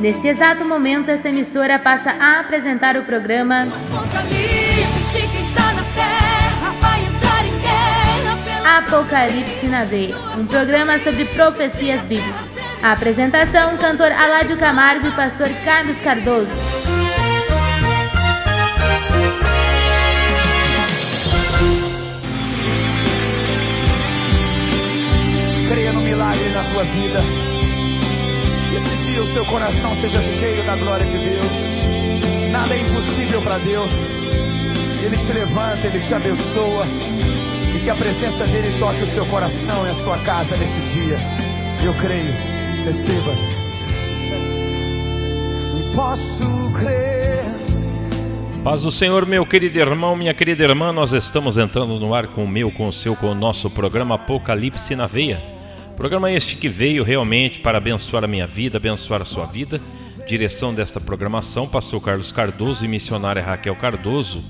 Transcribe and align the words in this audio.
Neste 0.00 0.28
exato 0.28 0.64
momento, 0.64 1.10
esta 1.10 1.28
emissora 1.28 1.78
passa 1.78 2.10
a 2.18 2.40
apresentar 2.40 2.96
o 2.96 3.04
programa 3.04 3.68
Apocalipse 8.76 9.66
na 9.66 9.84
Veia, 9.84 10.16
um 10.36 10.46
programa 10.46 10.98
sobre 10.98 11.24
profecias 11.26 12.02
bíblicas. 12.02 12.34
A 12.82 12.92
apresentação, 12.92 13.76
cantor 13.78 14.10
Aládio 14.12 14.58
Camargo 14.58 15.06
e 15.06 15.12
pastor 15.12 15.48
Carlos 15.64 15.98
Cardoso. 16.00 16.50
Creia 25.68 25.92
no 25.92 26.00
milagre 26.00 26.50
na 26.50 26.64
tua 26.64 26.84
vida. 26.84 27.43
Que 28.74 28.78
esse 28.78 28.96
dia 29.08 29.22
o 29.22 29.26
seu 29.26 29.44
coração 29.44 29.94
seja 29.94 30.20
cheio 30.20 30.64
da 30.64 30.74
glória 30.74 31.06
de 31.06 31.16
Deus. 31.16 32.50
Nada 32.50 32.74
é 32.74 32.80
impossível 32.80 33.40
para 33.40 33.58
Deus. 33.58 33.92
Ele 35.00 35.16
te 35.16 35.32
levanta, 35.32 35.86
ele 35.86 36.00
te 36.00 36.12
abençoa. 36.12 36.84
E 37.72 37.84
que 37.84 37.88
a 37.88 37.94
presença 37.94 38.44
dele 38.46 38.76
toque 38.80 39.00
o 39.04 39.06
seu 39.06 39.24
coração 39.26 39.86
e 39.86 39.90
a 39.90 39.94
sua 39.94 40.18
casa 40.24 40.56
nesse 40.56 40.80
dia. 40.92 41.18
Eu 41.84 41.94
creio. 41.94 42.34
Receba. 42.84 43.30
Posso 45.94 46.72
crer. 46.72 47.44
Paz 48.64 48.82
do 48.82 48.90
Senhor, 48.90 49.24
meu 49.24 49.46
querido 49.46 49.78
irmão, 49.78 50.16
minha 50.16 50.34
querida 50.34 50.64
irmã, 50.64 50.92
nós 50.92 51.12
estamos 51.12 51.58
entrando 51.58 52.00
no 52.00 52.12
ar 52.12 52.26
com 52.26 52.42
o 52.42 52.48
meu, 52.48 52.72
com 52.72 52.88
o 52.88 52.92
seu, 52.92 53.14
com 53.14 53.28
o 53.28 53.36
nosso 53.36 53.70
programa 53.70 54.16
Apocalipse 54.16 54.96
na 54.96 55.06
Veia. 55.06 55.53
Programa 55.96 56.30
este 56.30 56.56
que 56.56 56.68
veio 56.68 57.04
realmente 57.04 57.60
para 57.60 57.78
abençoar 57.78 58.24
a 58.24 58.28
minha 58.28 58.46
vida, 58.46 58.78
abençoar 58.78 59.22
a 59.22 59.24
sua 59.24 59.46
vida. 59.46 59.80
Direção 60.26 60.74
desta 60.74 61.00
programação, 61.00 61.68
pastor 61.68 62.00
Carlos 62.00 62.32
Cardoso 62.32 62.84
e 62.84 62.88
missionária 62.88 63.42
Raquel 63.42 63.76
Cardoso. 63.76 64.42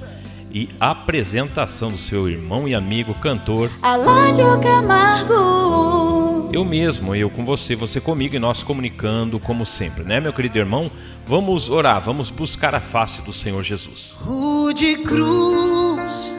E 0.52 0.68
apresentação 0.78 1.90
do 1.90 1.98
seu 1.98 2.28
irmão 2.28 2.68
e 2.68 2.74
amigo 2.74 3.12
cantor 3.14 3.70
Aládio 3.82 4.60
Camargo. 4.60 6.50
Eu 6.52 6.64
mesmo, 6.64 7.14
eu 7.16 7.28
com 7.28 7.44
você, 7.44 7.74
você 7.74 8.00
comigo 8.00 8.36
e 8.36 8.38
nós 8.38 8.62
comunicando 8.62 9.40
como 9.40 9.66
sempre, 9.66 10.04
né, 10.04 10.20
meu 10.20 10.32
querido 10.32 10.56
irmão? 10.56 10.88
Vamos 11.26 11.68
orar, 11.68 12.00
vamos 12.00 12.30
buscar 12.30 12.74
a 12.74 12.80
face 12.80 13.20
do 13.22 13.32
Senhor 13.32 13.64
Jesus. 13.64 14.14
Rude 14.20 14.98
cruz 14.98 16.36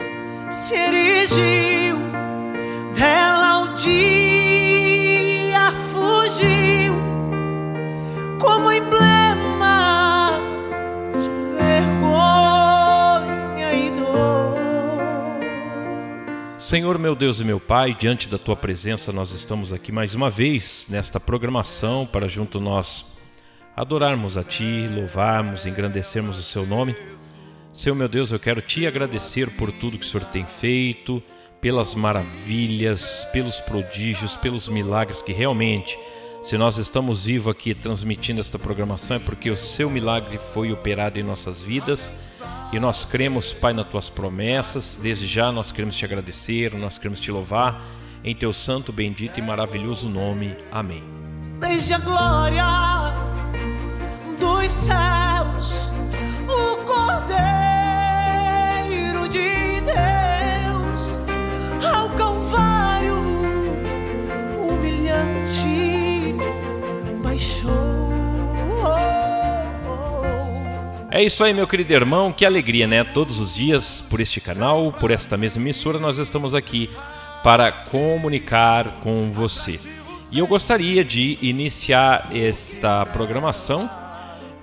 se 0.48 0.74
erigiu, 0.74 1.98
dela 2.96 3.60
o 3.60 3.74
dia 3.74 5.70
fugiu, 5.92 6.94
como 8.40 8.72
emblema 8.72 10.40
de 11.12 11.28
vergonha 11.58 12.94
e 13.74 13.90
dor. 13.90 14.56
Senhor, 16.58 16.98
meu 16.98 17.14
Deus 17.14 17.38
e 17.38 17.44
meu 17.44 17.60
Pai, 17.60 17.94
diante 17.94 18.30
da 18.30 18.38
tua 18.38 18.56
presença, 18.56 19.12
nós 19.12 19.30
estamos 19.32 19.74
aqui 19.74 19.92
mais 19.92 20.14
uma 20.14 20.30
vez 20.30 20.86
nesta 20.88 21.20
programação 21.20 22.06
para 22.06 22.26
junto 22.26 22.58
nós 22.58 23.14
adorarmos 23.76 24.38
a 24.38 24.42
ti, 24.42 24.88
louvarmos, 24.88 25.66
engrandecermos 25.66 26.38
o 26.38 26.42
seu 26.42 26.64
nome. 26.64 26.96
Senhor, 27.74 27.94
meu 27.94 28.08
Deus, 28.08 28.32
eu 28.32 28.38
quero 28.38 28.62
te 28.62 28.86
agradecer 28.86 29.50
por 29.50 29.70
tudo 29.70 29.98
que 29.98 30.06
o 30.06 30.08
Senhor 30.08 30.24
tem 30.24 30.46
feito, 30.46 31.22
pelas 31.66 31.96
maravilhas, 31.96 33.26
pelos 33.32 33.58
prodígios, 33.58 34.36
pelos 34.36 34.68
milagres 34.68 35.20
que 35.20 35.32
realmente, 35.32 35.98
se 36.44 36.56
nós 36.56 36.76
estamos 36.76 37.24
vivos 37.24 37.50
aqui 37.50 37.74
transmitindo 37.74 38.38
esta 38.38 38.56
programação, 38.56 39.16
é 39.16 39.18
porque 39.18 39.50
o 39.50 39.56
seu 39.56 39.90
milagre 39.90 40.38
foi 40.38 40.70
operado 40.70 41.18
em 41.18 41.24
nossas 41.24 41.60
vidas 41.60 42.12
e 42.72 42.78
nós 42.78 43.04
cremos, 43.04 43.52
Pai, 43.52 43.72
nas 43.72 43.88
tuas 43.88 44.08
promessas. 44.08 44.96
Desde 45.02 45.26
já 45.26 45.50
nós 45.50 45.72
queremos 45.72 45.96
te 45.96 46.04
agradecer, 46.04 46.72
nós 46.72 46.98
queremos 46.98 47.18
te 47.18 47.32
louvar 47.32 47.82
em 48.22 48.32
teu 48.32 48.52
santo, 48.52 48.92
bendito 48.92 49.40
e 49.40 49.42
maravilhoso 49.42 50.08
nome. 50.08 50.56
Amém. 50.70 51.02
Desde 51.58 51.94
a 51.94 51.98
glória 51.98 52.64
dos 54.38 54.70
céus, 54.70 55.90
o 56.46 56.76
Cordeiro 56.84 57.55
É 71.16 71.22
isso 71.22 71.42
aí, 71.42 71.54
meu 71.54 71.66
querido 71.66 71.94
irmão, 71.94 72.30
que 72.30 72.44
alegria, 72.44 72.86
né? 72.86 73.02
Todos 73.02 73.38
os 73.38 73.54
dias, 73.54 74.04
por 74.10 74.20
este 74.20 74.38
canal, 74.38 74.92
por 74.92 75.10
esta 75.10 75.34
mesma 75.34 75.62
emissora, 75.62 75.98
nós 75.98 76.18
estamos 76.18 76.54
aqui 76.54 76.90
para 77.42 77.72
comunicar 77.72 79.00
com 79.02 79.32
você. 79.32 79.80
E 80.30 80.38
eu 80.38 80.46
gostaria 80.46 81.02
de 81.02 81.38
iniciar 81.40 82.28
esta 82.30 83.06
programação, 83.06 83.88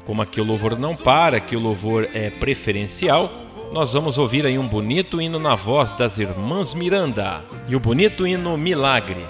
como 0.06 0.22
aqui 0.22 0.40
o 0.40 0.44
louvor 0.44 0.78
não 0.78 0.96
para, 0.96 1.40
que 1.40 1.56
o 1.56 1.60
louvor 1.60 2.08
é 2.14 2.30
preferencial, 2.30 3.32
nós 3.72 3.94
vamos 3.94 4.20
ouvir 4.20 4.46
aí 4.46 4.60
um 4.60 4.68
bonito 4.68 5.20
hino 5.20 5.40
na 5.40 5.56
voz 5.56 5.92
das 5.94 6.20
irmãs 6.20 6.76
Miranda 6.76 7.42
e 7.68 7.76
o 7.76 7.80
bonito 7.80 8.28
hino 8.28 8.56
Milagre. 8.56 9.26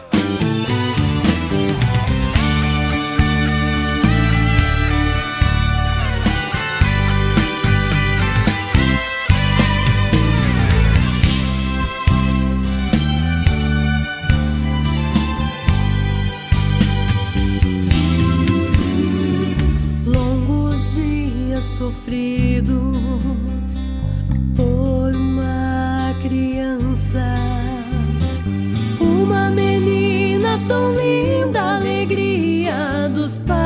Tão 30.68 30.96
linda, 30.96 31.76
alegria 31.76 33.10
dos 33.14 33.38
pais, 33.40 33.58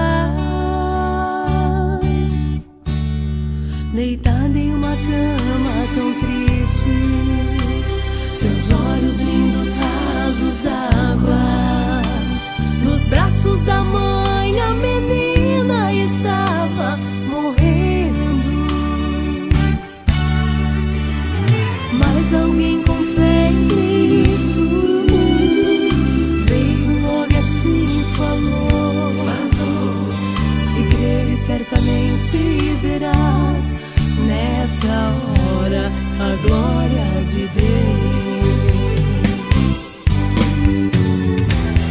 deitada 3.93 4.57
em 4.57 4.73
uma 4.73 4.95
cama 4.95 5.87
tão 5.95 6.13
triste, 6.19 6.89
seus 8.27 8.71
olhos 8.71 9.19
lindos 9.19 9.77
rasos 9.77 10.59
d'água, 10.59 12.01
nos 12.83 13.05
braços 13.05 13.61
da 13.61 13.81
mãe 13.81 14.59
a 14.59 14.71
menina 14.73 15.26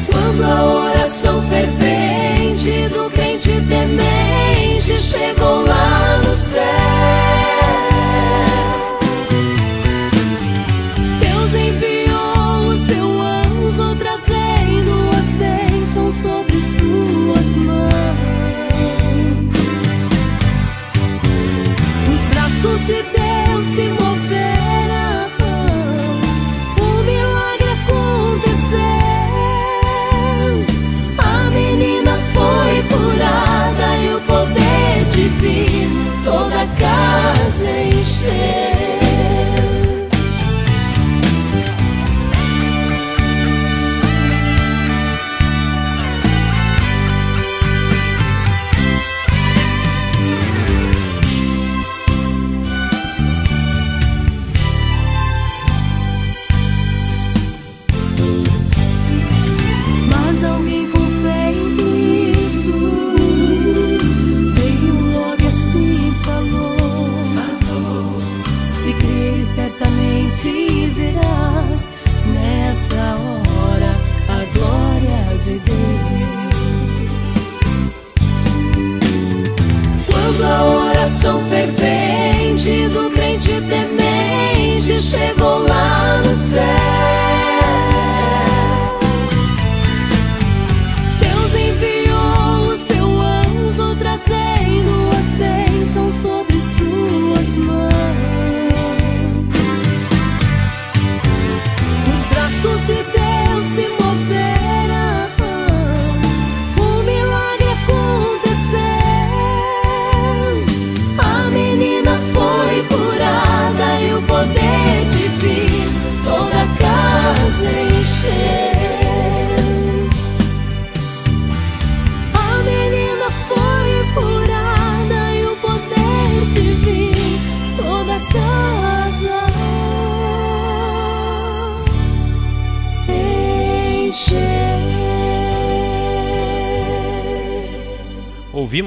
Quando 0.07 0.45
a 0.45 0.65
oração 0.65 1.43
fervente 1.49 2.89
do 2.89 3.11
crente 3.11 3.53
temente 3.69 5.01
chegou 5.01 5.46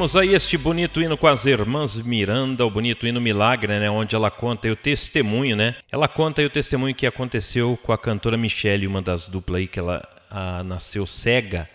Ouvimos 0.10 0.28
aí 0.28 0.34
este 0.34 0.58
bonito 0.58 1.00
hino 1.00 1.16
com 1.16 1.28
as 1.28 1.46
irmãs 1.46 1.96
Miranda, 1.96 2.66
o 2.66 2.72
bonito 2.72 3.06
hino 3.06 3.22
Milagre, 3.22 3.78
né, 3.78 3.92
onde 3.92 4.16
ela 4.16 4.32
conta 4.32 4.68
o 4.68 4.76
testemunho, 4.76 5.56
né? 5.56 5.76
Ela 5.92 6.08
conta 6.08 6.42
o 6.42 6.50
testemunho 6.50 6.96
que 6.96 7.06
aconteceu 7.06 7.78
com 7.84 7.94
a 7.94 7.98
cantora 7.98 8.36
Michelle, 8.36 8.88
uma 8.88 9.04
das 9.04 9.28
duplas 9.28 9.60
aí 9.60 9.68
que 9.68 9.78
ela 9.78 10.02
a, 10.28 10.64
nasceu 10.64 11.06
cega 11.06 11.70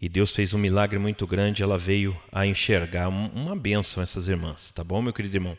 e 0.00 0.08
Deus 0.08 0.32
fez 0.32 0.54
um 0.54 0.58
milagre 0.58 1.00
muito 1.00 1.26
grande, 1.26 1.64
ela 1.64 1.76
veio 1.76 2.16
a 2.30 2.46
enxergar 2.46 3.08
uma 3.08 3.56
benção 3.56 4.00
essas 4.00 4.28
irmãs, 4.28 4.70
tá 4.70 4.84
bom, 4.84 5.02
meu 5.02 5.12
querido 5.12 5.36
irmão? 5.36 5.58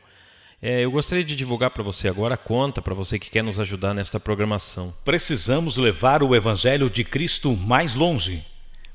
É, 0.62 0.86
eu 0.86 0.92
gostaria 0.92 1.24
de 1.24 1.36
divulgar 1.36 1.72
para 1.72 1.84
você 1.84 2.08
agora 2.08 2.36
a 2.36 2.38
conta 2.38 2.82
para 2.82 2.94
você 2.94 3.20
que 3.20 3.30
quer 3.30 3.44
nos 3.44 3.60
ajudar 3.60 3.94
nesta 3.94 4.22
programação. 4.22 4.94
Precisamos 5.04 5.76
levar 5.76 6.24
o 6.24 6.34
Evangelho 6.34 6.90
de 6.90 7.04
Cristo 7.04 7.58
mais 7.58 7.94
longe. 7.94 8.42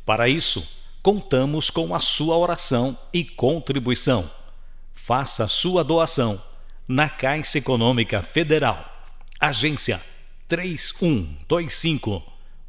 Para 0.06 0.26
isso, 0.26 0.79
contamos 1.02 1.70
com 1.70 1.94
a 1.94 2.00
sua 2.00 2.36
oração 2.36 2.98
e 3.12 3.24
contribuição. 3.24 4.30
Faça 4.92 5.48
sua 5.48 5.82
doação 5.82 6.40
na 6.86 7.08
Caixa 7.08 7.56
Econômica 7.58 8.22
Federal, 8.22 8.84
agência 9.38 9.98
3125, 10.48 12.22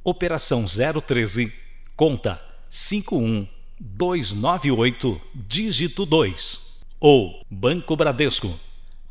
operação 0.03 0.65
013, 0.65 1.53
conta 1.95 2.43
51298, 2.69 5.21
dígito 5.33 6.05
2, 6.05 6.81
ou 6.99 7.41
Banco 7.49 7.95
Bradesco, 7.95 8.59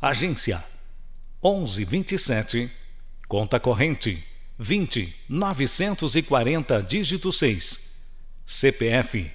agência 0.01 0.63
1127, 1.43 2.71
conta 3.27 3.59
corrente 3.59 4.23
20940, 4.57 6.81
dígito 6.83 7.29
6 7.31 7.90
CPF 8.45 9.31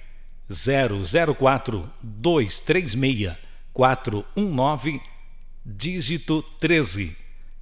004 0.49 1.89
236 2.01 3.35
419, 3.73 4.99
dígito 5.63 6.43
13, 6.59 7.15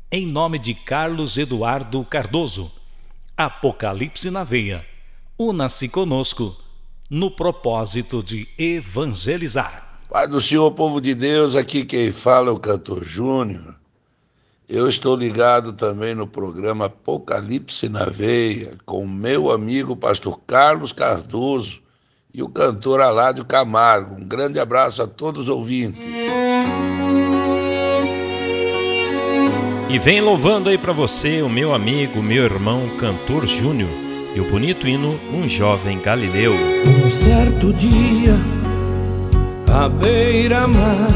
em 0.10 0.26
nome 0.26 0.58
de 0.58 0.74
Carlos 0.74 1.38
Eduardo 1.38 2.06
Cardoso. 2.06 2.72
Apocalipse 3.36 4.32
na 4.32 4.46
Veia. 4.46 4.86
Una-se 5.38 5.90
conosco 5.90 6.56
no 7.10 7.30
propósito 7.30 8.24
de 8.24 8.48
evangelizar. 8.58 10.00
Pai 10.10 10.30
do 10.30 10.40
Senhor, 10.40 10.72
povo 10.72 11.02
de 11.02 11.14
Deus, 11.14 11.54
aqui 11.54 11.84
quem 11.84 12.14
fala 12.14 12.48
é 12.48 12.54
o 12.54 12.60
cantor 12.60 13.04
Júnior. 13.04 13.75
Eu 14.68 14.90
estou 14.90 15.16
ligado 15.16 15.74
também 15.74 16.16
no 16.16 16.26
programa 16.26 16.86
Apocalipse 16.86 17.88
na 17.88 18.06
Veia, 18.06 18.74
com 18.84 19.06
meu 19.06 19.52
amigo 19.52 19.96
pastor 19.96 20.40
Carlos 20.48 20.92
Cardoso 20.92 21.80
e 22.34 22.42
o 22.42 22.50
cantor 22.50 23.00
Aládio 23.00 23.46
Camargo. 23.46 24.16
Um 24.16 24.26
grande 24.26 24.60
abraço 24.60 25.04
a 25.04 25.08
todos 25.08 25.44
os 25.44 25.50
ouvintes. 25.50 26.04
E 29.88 30.00
vem 30.00 30.20
louvando 30.20 30.68
aí 30.68 30.80
para 30.80 30.92
você 30.92 31.44
o 31.44 31.50
meu 31.50 31.72
amigo, 31.72 32.22
meu 32.24 32.44
irmão, 32.44 32.90
cantor 32.98 33.46
Júnior, 33.46 33.92
e 34.36 34.40
o 34.40 34.50
bonito 34.50 34.88
hino 34.88 35.20
Um 35.32 35.48
Jovem 35.48 36.02
Galileu. 36.02 36.54
Um 37.06 37.08
certo 37.08 37.72
dia, 37.72 38.34
à 39.72 39.88
beira-mar, 39.88 41.08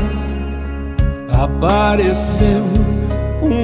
apareceu 1.34 2.99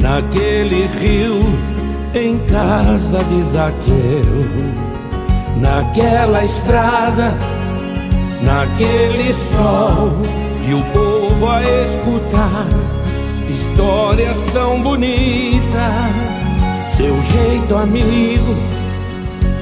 naquele 0.00 0.86
rio, 0.86 1.40
em 2.14 2.38
casa 2.46 3.18
de 3.18 3.42
Zaqueu, 3.42 4.46
naquela 5.56 6.44
estrada, 6.44 7.34
naquele 8.42 9.32
sol, 9.32 10.12
e 10.68 10.74
o 10.74 10.82
povo 10.92 11.48
a 11.48 11.62
escutar 11.62 12.66
histórias 13.48 14.42
tão 14.52 14.82
bonitas, 14.82 15.66
seu 16.86 17.20
jeito 17.22 17.76
amigo 17.76 18.56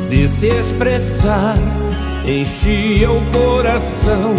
de 0.08 0.28
se 0.28 0.48
expressar. 0.48 1.56
Enchia 2.26 3.10
o 3.10 3.20
coração 3.32 4.34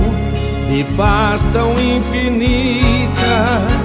de 0.67 0.83
paz 0.95 1.47
tão 1.53 1.73
infinita 1.73 3.84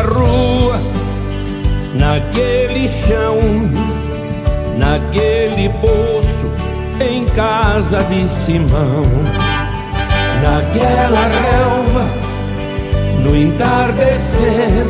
Na 0.00 0.02
rua, 0.02 0.80
naquele 1.94 2.88
chão, 2.88 3.38
naquele 4.78 5.68
poço, 5.80 6.50
em 7.00 7.26
casa 7.26 7.98
de 8.04 8.28
Simão, 8.28 9.04
naquela 10.42 11.28
relva, 11.42 12.10
no 13.22 13.36
entardecer, 13.36 14.86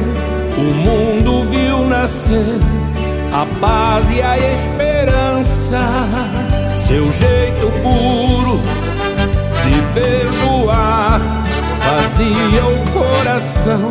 o 0.57 0.75
mundo 0.75 1.45
viu 1.51 1.85
nascer 1.87 2.59
a 3.33 3.47
paz 3.61 4.11
e 4.11 4.23
a 4.23 4.39
esperança, 4.39 5.81
seu 6.77 7.11
jeito 7.11 7.71
puro 7.83 8.61
de 9.65 10.01
perdoar 10.01 11.21
fazia 11.81 12.65
o 12.67 12.91
coração 12.93 13.91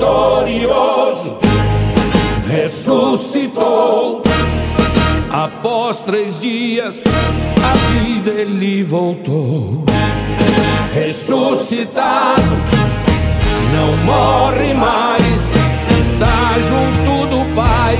Vitorioso 0.00 1.36
ressuscitou. 2.48 4.22
Após 5.30 5.98
três 6.00 6.38
dias, 6.38 7.04
a 7.62 7.74
vida 7.92 8.30
ele 8.30 8.82
voltou. 8.82 9.84
Ressuscitado, 10.94 12.40
não 13.74 13.94
morre 13.98 14.72
mais, 14.72 15.50
está 16.00 16.54
junto 16.66 17.26
do 17.26 17.54
Pai, 17.54 17.98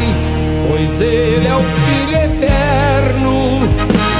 pois 0.71 1.03
ele 1.03 1.47
é 1.47 1.55
o 1.55 1.61
Filho 1.61 2.15
eterno, 2.17 3.61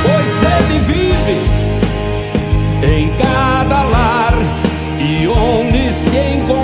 pois 0.03 0.43
ele 0.43 0.79
vive 0.81 1.39
em 2.87 3.09
cada 3.17 3.83
lar 3.85 4.35
e 4.99 5.27
onde 5.27 5.91
se 5.91 6.19
encontrar 6.19 6.60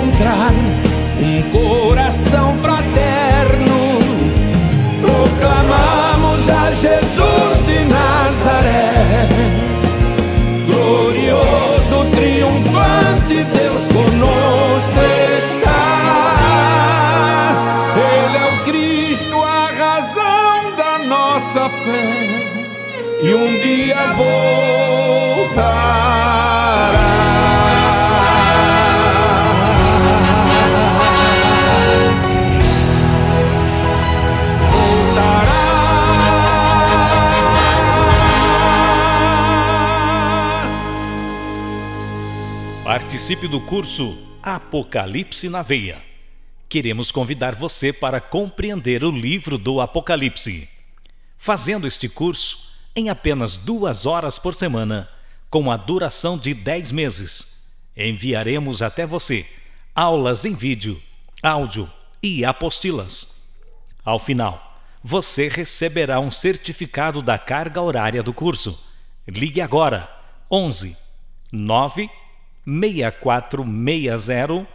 e 23.27 23.35
um 23.35 23.59
dia 23.59 24.13
voltará. 24.13 24.37
Participe 42.85 43.47
do 43.49 43.59
curso 43.59 44.17
Apocalipse 44.41 45.49
na 45.49 45.61
Veia. 45.61 46.01
Queremos 46.69 47.11
convidar 47.11 47.55
você 47.55 47.91
para 47.91 48.21
compreender 48.21 49.03
o 49.03 49.11
livro 49.11 49.57
do 49.57 49.81
Apocalipse. 49.81 50.69
Fazendo 51.37 51.85
este 51.85 52.07
curso 52.07 52.76
em 52.97 53.09
apenas 53.09 53.57
duas 53.59 54.07
horas 54.07 54.39
por 54.39 54.55
semana, 54.55 55.07
com 55.51 55.71
a 55.71 55.77
duração 55.77 56.35
de 56.35 56.55
10 56.55 56.91
meses, 56.91 57.63
enviaremos 57.95 58.81
até 58.81 59.05
você 59.05 59.45
aulas 59.93 60.45
em 60.45 60.55
vídeo, 60.55 60.99
áudio 61.43 61.87
e 62.23 62.43
apostilas. 62.43 63.39
Ao 64.03 64.17
final, 64.17 64.81
você 65.03 65.47
receberá 65.47 66.19
um 66.19 66.31
certificado 66.31 67.21
da 67.21 67.37
carga 67.37 67.83
horária 67.83 68.23
do 68.23 68.33
curso. 68.33 68.83
Ligue 69.27 69.61
agora 69.61 70.09
11 70.49 70.97
9 71.51 72.09
6460 72.65 74.65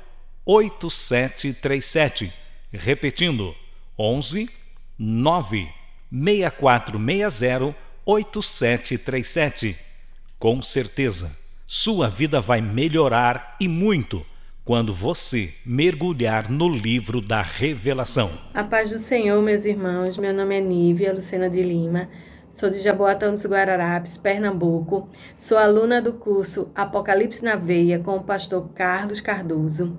8737. 0.47 2.33
Repetindo, 2.73 3.53
11 3.99 4.49
9 4.97 5.69
6460 6.13 7.92
8737. 8.05 9.77
Com 10.39 10.61
certeza, 10.61 11.31
sua 11.67 12.09
vida 12.09 12.41
vai 12.41 12.61
melhorar 12.61 13.57
e 13.61 13.69
muito 13.69 14.27
quando 14.65 14.93
você 14.93 15.55
mergulhar 15.65 16.51
no 16.51 16.69
livro 16.69 17.21
da 17.21 17.43
revelação. 17.43 18.31
A 18.53 18.65
paz 18.65 18.91
do 18.91 18.99
Senhor, 18.99 19.41
meus 19.43 19.65
irmãos. 19.65 20.17
Meu 20.17 20.35
nome 20.35 20.57
é 20.57 20.61
Nívia 20.61 21.13
Lucena 21.13 21.49
de 21.49 21.63
Lima. 21.63 22.09
Sou 22.51 22.69
de 22.69 22.81
Jaboatão 22.81 23.33
dos 23.33 23.47
Guararapes, 23.47 24.17
Pernambuco. 24.19 25.09
Sou 25.37 25.57
aluna 25.57 26.03
do 26.03 26.13
curso 26.13 26.71
Apocalipse 26.75 27.45
na 27.45 27.57
Veia 27.57 27.99
com 27.99 28.17
o 28.17 28.25
pastor 28.25 28.69
Carlos 28.75 29.21
Cardoso. 29.21 29.97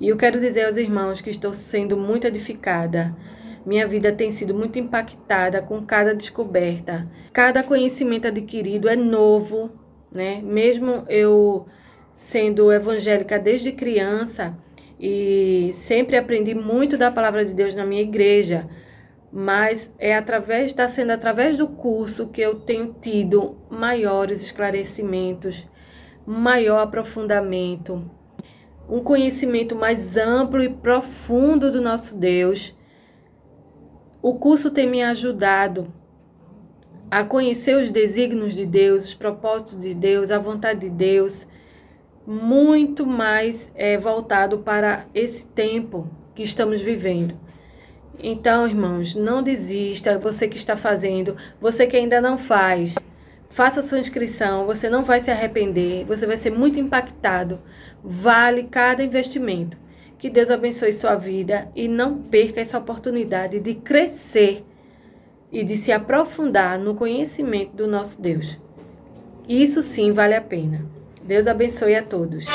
E 0.00 0.08
eu 0.08 0.16
quero 0.16 0.40
dizer 0.40 0.66
aos 0.66 0.76
irmãos 0.76 1.20
que 1.20 1.30
estou 1.30 1.52
sendo 1.52 1.96
muito 1.96 2.26
edificada. 2.26 3.16
Minha 3.64 3.86
vida 3.86 4.12
tem 4.12 4.30
sido 4.30 4.54
muito 4.54 4.78
impactada 4.78 5.62
com 5.62 5.80
cada 5.82 6.14
descoberta. 6.14 7.08
Cada 7.32 7.62
conhecimento 7.62 8.28
adquirido 8.28 8.88
é 8.88 8.96
novo, 8.96 9.70
né? 10.12 10.40
Mesmo 10.42 11.04
eu 11.08 11.66
sendo 12.12 12.72
evangélica 12.72 13.38
desde 13.38 13.72
criança 13.72 14.56
e 14.98 15.70
sempre 15.72 16.16
aprendi 16.16 16.54
muito 16.54 16.96
da 16.96 17.10
palavra 17.10 17.44
de 17.44 17.52
Deus 17.52 17.74
na 17.74 17.84
minha 17.84 18.02
igreja, 18.02 18.68
mas 19.32 19.92
é 19.98 20.14
através 20.14 20.66
está 20.66 20.86
sendo 20.86 21.10
através 21.10 21.58
do 21.58 21.66
curso 21.66 22.28
que 22.28 22.40
eu 22.40 22.60
tenho 22.60 22.94
tido 23.00 23.58
maiores 23.68 24.42
esclarecimentos, 24.42 25.66
maior 26.24 26.78
aprofundamento, 26.78 28.08
um 28.88 29.00
conhecimento 29.00 29.74
mais 29.74 30.16
amplo 30.16 30.62
e 30.62 30.68
profundo 30.68 31.72
do 31.72 31.80
nosso 31.80 32.16
Deus. 32.16 32.76
O 34.26 34.36
curso 34.36 34.70
tem 34.70 34.88
me 34.88 35.02
ajudado 35.02 35.92
a 37.10 37.22
conhecer 37.22 37.76
os 37.76 37.90
desígnios 37.90 38.54
de 38.54 38.64
Deus, 38.64 39.04
os 39.04 39.12
propósitos 39.12 39.78
de 39.78 39.92
Deus, 39.92 40.30
a 40.30 40.38
vontade 40.38 40.80
de 40.80 40.88
Deus, 40.88 41.46
muito 42.26 43.04
mais 43.04 43.70
é, 43.74 43.98
voltado 43.98 44.60
para 44.60 45.04
esse 45.12 45.44
tempo 45.48 46.08
que 46.34 46.42
estamos 46.42 46.80
vivendo. 46.80 47.38
Então, 48.18 48.66
irmãos, 48.66 49.14
não 49.14 49.42
desista, 49.42 50.18
você 50.18 50.48
que 50.48 50.56
está 50.56 50.74
fazendo, 50.74 51.36
você 51.60 51.86
que 51.86 51.94
ainda 51.94 52.18
não 52.18 52.38
faz, 52.38 52.94
faça 53.50 53.82
sua 53.82 53.98
inscrição, 53.98 54.64
você 54.64 54.88
não 54.88 55.04
vai 55.04 55.20
se 55.20 55.30
arrepender, 55.30 56.06
você 56.06 56.26
vai 56.26 56.38
ser 56.38 56.50
muito 56.50 56.80
impactado. 56.80 57.60
Vale 58.02 58.62
cada 58.70 59.04
investimento. 59.04 59.83
Que 60.24 60.30
Deus 60.30 60.50
abençoe 60.50 60.90
sua 60.90 61.16
vida 61.16 61.68
e 61.76 61.86
não 61.86 62.16
perca 62.16 62.58
essa 62.58 62.78
oportunidade 62.78 63.60
de 63.60 63.74
crescer 63.74 64.64
e 65.52 65.62
de 65.62 65.76
se 65.76 65.92
aprofundar 65.92 66.78
no 66.78 66.94
conhecimento 66.94 67.76
do 67.76 67.86
nosso 67.86 68.22
Deus. 68.22 68.58
Isso 69.46 69.82
sim 69.82 70.14
vale 70.14 70.34
a 70.34 70.40
pena. 70.40 70.86
Deus 71.22 71.46
abençoe 71.46 71.94
a 71.94 72.02
todos. 72.02 72.46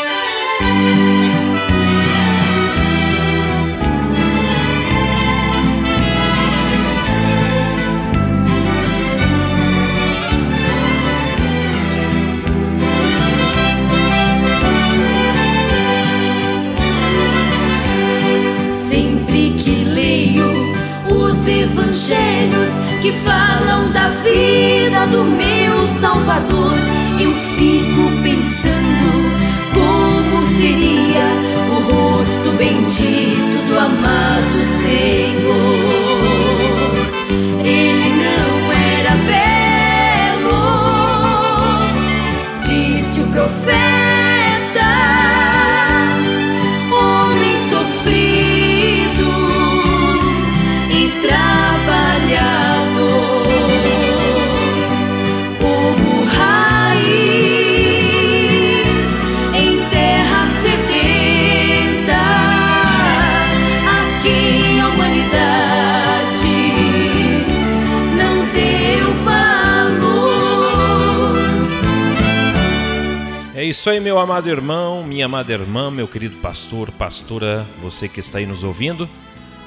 Isso 73.69 73.87
aí, 73.87 73.99
meu 73.99 74.17
amado 74.17 74.49
irmão, 74.49 75.03
minha 75.03 75.25
amada 75.25 75.53
irmã, 75.53 75.91
meu 75.91 76.07
querido 76.07 76.35
pastor, 76.37 76.89
pastora, 76.91 77.67
você 77.79 78.09
que 78.09 78.19
está 78.19 78.39
aí 78.39 78.45
nos 78.45 78.63
ouvindo. 78.63 79.07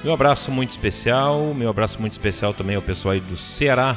Meu 0.02 0.12
abraço 0.12 0.50
muito 0.50 0.70
especial, 0.70 1.54
meu 1.54 1.70
abraço 1.70 2.00
muito 2.00 2.12
especial 2.12 2.52
também 2.52 2.74
ao 2.74 2.82
pessoal 2.82 3.12
aí 3.12 3.20
do 3.20 3.36
Ceará. 3.36 3.96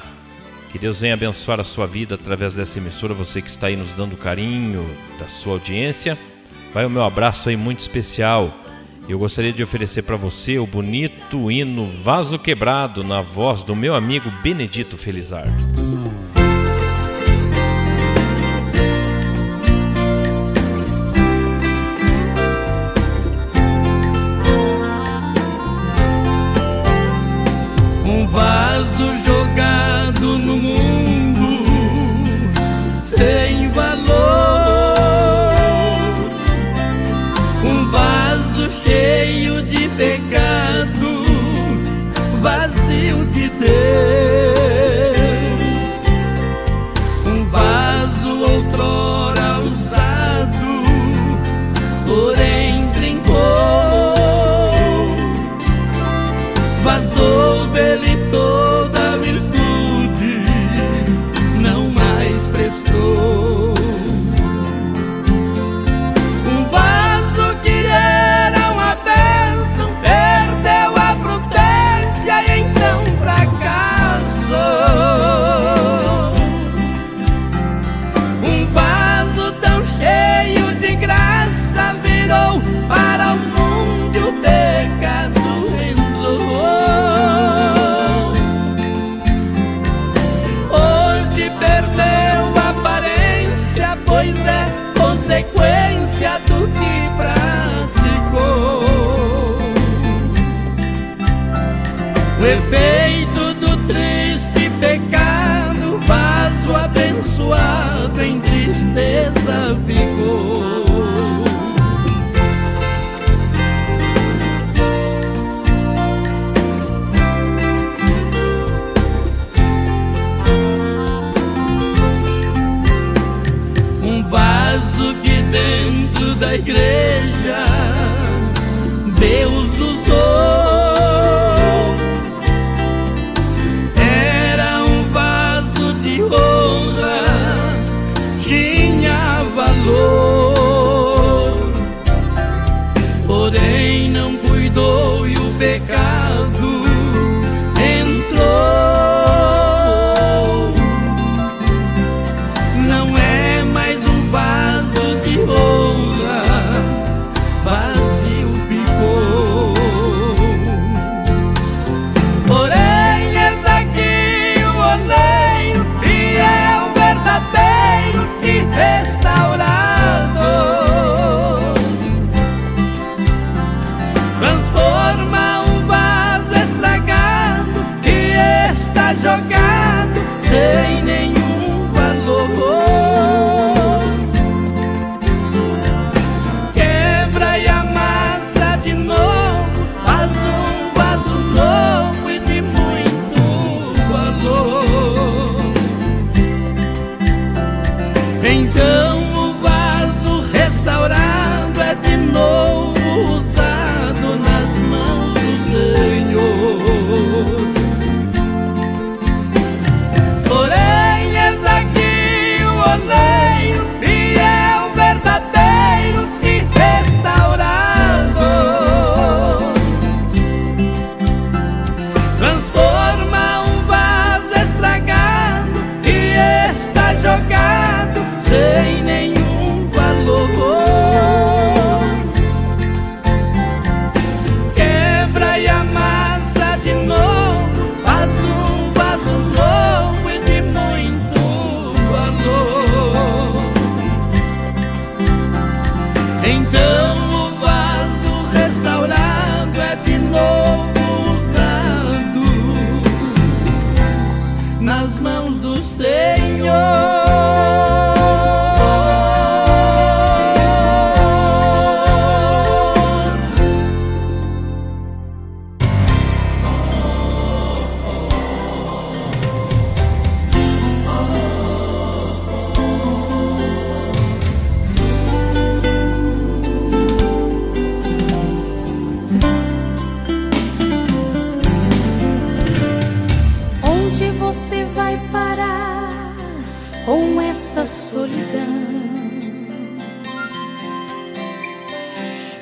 Que 0.72 0.78
Deus 0.78 1.00
venha 1.00 1.16
abençoar 1.16 1.60
a 1.60 1.64
sua 1.64 1.88
vida 1.88 2.14
através 2.14 2.54
dessa 2.54 2.78
emissora, 2.78 3.16
você 3.16 3.42
que 3.42 3.50
está 3.50 3.66
aí 3.68 3.76
nos 3.76 3.94
dando 3.94 4.16
carinho 4.16 4.88
da 5.18 5.28
sua 5.28 5.54
audiência. 5.54 6.16
Vai 6.72 6.86
o 6.86 6.90
meu 6.90 7.04
abraço 7.04 7.50
aí 7.50 7.58
muito 7.58 7.80
especial. 7.80 8.54
Eu 9.10 9.18
gostaria 9.18 9.54
de 9.54 9.64
oferecer 9.64 10.04
para 10.04 10.16
você 10.16 10.60
o 10.60 10.68
bonito 10.68 11.52
hino 11.52 11.90
Vaso 12.04 12.38
Quebrado 12.38 13.04
na 13.04 13.22
voz 13.22 13.64
do 13.64 13.76
meu 13.76 13.96
amigo 13.96 14.32
Benedito 14.44 14.98
Felizardo. 14.98 15.85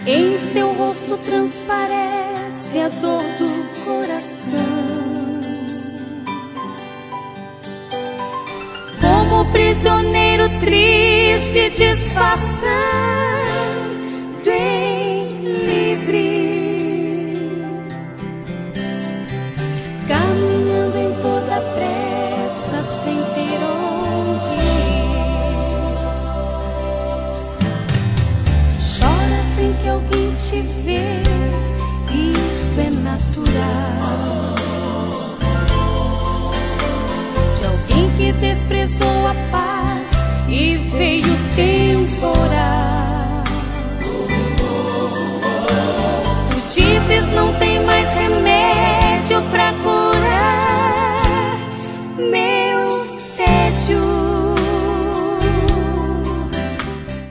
Em 0.05 0.37
seu 0.37 0.73
rosto 0.73 1.17
transparece 1.17 2.79
a 2.79 2.89
dor 2.89 3.23
do 3.39 3.85
coração. 3.85 4.59
Como 8.99 9.51
prisioneiro 9.51 10.49
triste 10.59 11.69
disfarçando 11.69 13.13
De 37.57 37.65
alguém 37.65 38.09
que 38.17 38.31
desprezou 38.33 39.27
a 39.27 39.35
paz 39.51 40.09
e 40.49 40.75
veio 40.77 41.35
temporal. 41.55 43.43
Tu 46.49 46.75
dizes 46.75 47.29
não 47.31 47.53
tem 47.55 47.83
mais 47.85 48.09
remédio 48.13 49.41
pra 49.49 49.73
curar 49.83 51.57
meu 52.17 53.05
tédio. 53.35 53.99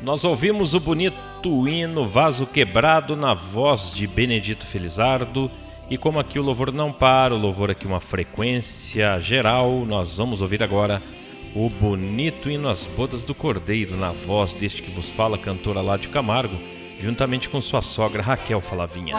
Nós 0.03 0.25
ouvimos 0.25 0.75
o 0.75 0.81
bonito 0.81 1.69
hino 1.69 2.07
Vaso 2.07 2.47
Quebrado 2.47 3.17
na 3.17 3.35
voz 3.35 3.93
de 3.95 4.07
Benedito 4.07 4.67
Felizardo. 4.67 5.51
E 5.93 5.99
como 5.99 6.19
aqui 6.19 6.39
o 6.39 6.43
louvor 6.43 6.73
não 6.73 6.91
para, 6.91 7.35
o 7.35 7.39
louvor 7.39 7.71
aqui 7.71 7.87
uma 7.87 8.01
frequência 8.01 9.21
geral, 9.21 9.85
nós 9.87 10.17
vamos 10.17 10.41
ouvir 10.41 10.63
agora 10.63 11.03
o 11.55 11.69
bonito 11.69 12.49
hino 12.49 12.67
As 12.67 12.85
Bodas 12.85 13.23
do 13.23 13.35
Cordeiro 13.35 13.95
na 13.95 14.11
voz 14.11 14.55
deste 14.55 14.81
que 14.81 14.91
vos 14.91 15.11
fala, 15.11 15.37
cantora 15.37 15.83
lá 15.83 15.99
de 15.99 16.09
Camargo, 16.09 16.57
juntamente 16.99 17.51
com 17.51 17.61
sua 17.61 17.83
sogra 17.83 18.23
Raquel 18.23 18.63
Falavinha. 18.63 19.17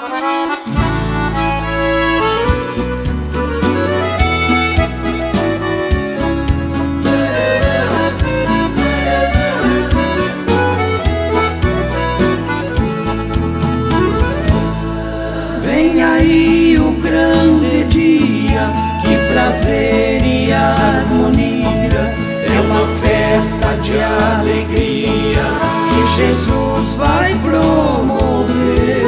Uma 22.74 22.88
festa 23.04 23.78
de 23.84 24.00
alegria 24.00 25.46
que 25.90 26.18
Jesus 26.18 26.96
vai 26.96 27.36
promover. 27.36 29.04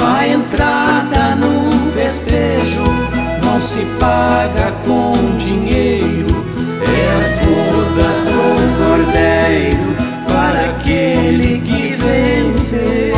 A 0.00 0.26
entrada 0.26 1.34
no 1.36 1.70
festejo 1.92 2.82
não 3.44 3.60
se 3.60 3.84
paga 4.00 4.72
com 4.86 5.12
dinheiro, 5.36 6.44
é 6.80 7.20
as 7.20 7.38
bodas 7.44 8.24
do 8.24 8.66
cordeiro 8.78 9.94
para 10.26 10.70
aquele 10.70 11.60
que 11.60 11.96
vencer. 11.96 13.12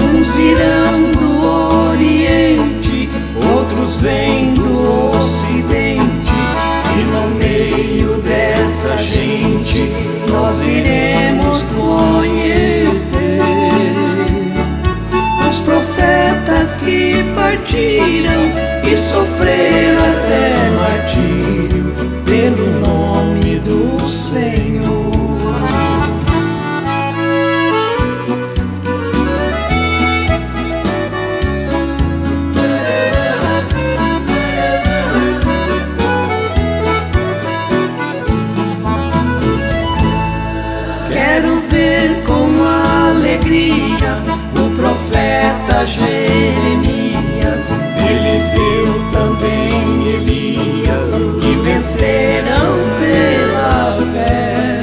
Uns 0.00 0.34
virão 0.34 1.10
do 1.12 1.90
Oriente, 1.90 3.10
outros 3.52 3.98
vêm 3.98 4.43
nós 10.54 10.66
iremos 10.68 11.74
conhecer 11.74 13.40
os 15.48 15.58
profetas 15.58 16.76
que 16.78 17.24
partiram 17.34 18.52
e 18.88 18.96
sofreram 18.96 19.98
até 19.98 20.63
vencerão 51.84 52.78
pela 52.98 53.98
fé. 54.12 54.80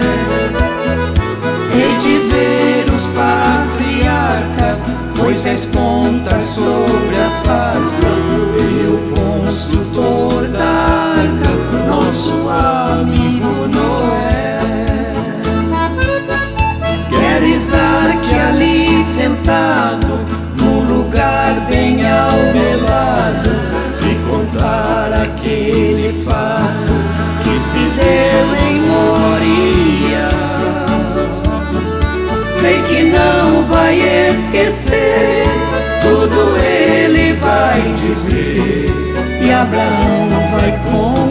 Hei 1.74 1.98
de 1.98 2.18
ver 2.30 2.94
os 2.94 3.12
patriarcas, 3.14 4.84
Moisés 5.18 5.66
contar 5.66 6.44
sobre 6.44 7.16
a 7.20 7.28
sarça 7.28 8.08
e 8.60 8.86
o 8.88 9.00
construtor 9.16 10.48
da 10.50 10.64
arca, 10.64 11.50
nosso 11.88 12.48
amigo 12.48 13.68
Noé. 13.74 14.60
Quero 17.10 17.46
Isaac 17.46 18.36
ali 18.36 19.02
sentado, 19.02 20.01
se 27.72 27.80
deu 27.80 28.48
em 28.68 28.82
Moria. 28.82 30.28
Sei 32.46 32.82
que 32.84 33.04
não 33.04 33.64
vai 33.64 33.98
esquecer, 34.28 35.44
tudo 36.02 36.58
ele 36.58 37.34
vai 37.34 37.82
dizer, 38.02 38.88
e 39.42 39.52
Abraão 39.54 40.30
vai 40.52 40.72
confirmar. 40.84 41.31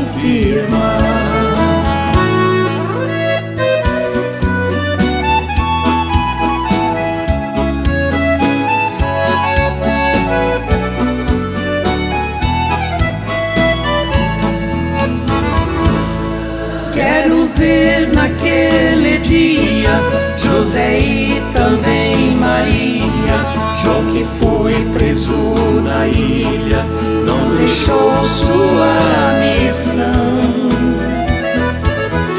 Dia 19.31 19.95
José 20.37 20.99
e 20.99 21.43
também 21.53 22.35
Maria. 22.35 23.39
Jó 23.81 24.03
que 24.11 24.27
foi 24.41 24.75
preso 24.93 25.37
na 25.85 26.07
ilha, 26.09 26.85
não 27.25 27.55
deixou 27.57 28.25
sua 28.25 28.93
missão. 29.39 30.69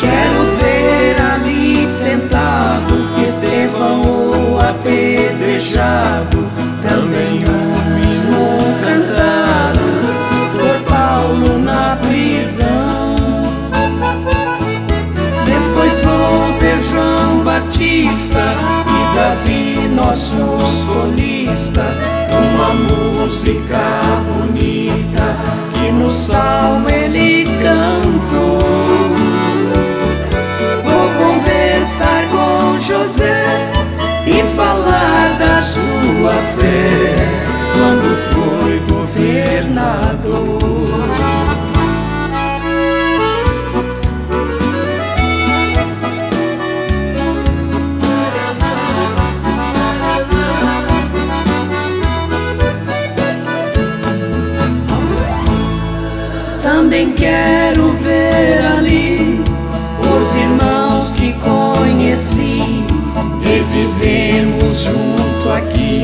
Quero 0.02 0.44
ver 0.60 1.16
ali 1.22 1.86
sentado 1.86 2.94
Estevão 3.24 4.02
o 4.02 4.60
apedrejado, 4.60 6.46
também 6.82 7.46
um 7.48 7.61
Batista 17.82 18.54
e 18.86 19.16
Davi, 19.16 19.88
nosso 19.88 20.38
solista. 20.86 21.84
Uma 22.32 22.74
música 22.76 24.02
bonita 24.30 25.36
que 25.74 25.92
no 25.92 26.12
salmo 26.12 26.88
ele 26.88 27.46
cantou. 27.46 28.60
Vou 30.86 31.10
conversar 31.26 32.24
com 32.30 32.78
José 32.78 33.72
e 34.28 34.44
falar 34.56 35.40
da 35.40 35.60
sua 35.64 36.34
fé 36.60 37.21
Também 56.92 57.14
quero 57.14 57.94
ver 57.94 58.66
ali 58.66 59.42
os 60.02 60.36
irmãos 60.36 61.16
que 61.16 61.32
conheci. 61.36 62.84
Revivemos 63.42 64.82
junto 64.82 65.54
aqui, 65.54 66.04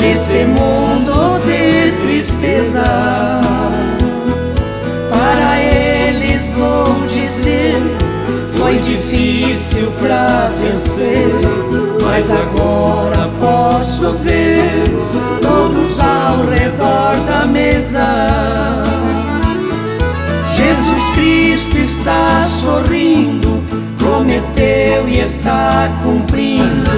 neste 0.00 0.44
mundo 0.44 1.38
de 1.46 1.92
tristeza. 2.02 2.82
Para 5.08 5.60
eles 5.60 6.52
vou 6.52 7.06
dizer: 7.12 7.80
foi 8.56 8.80
difícil 8.80 9.88
pra 10.00 10.50
vencer, 10.60 11.30
mas 12.02 12.28
agora 12.28 13.30
posso 13.38 14.14
ver 14.14 14.82
todos 15.40 16.00
ao 16.00 16.44
redor 16.50 17.14
da 17.24 17.46
mesa. 17.46 18.82
Está 22.02 22.42
sorrindo, 22.48 23.62
prometeu 23.96 25.08
e 25.08 25.20
está 25.20 25.88
cumprindo. 26.02 26.90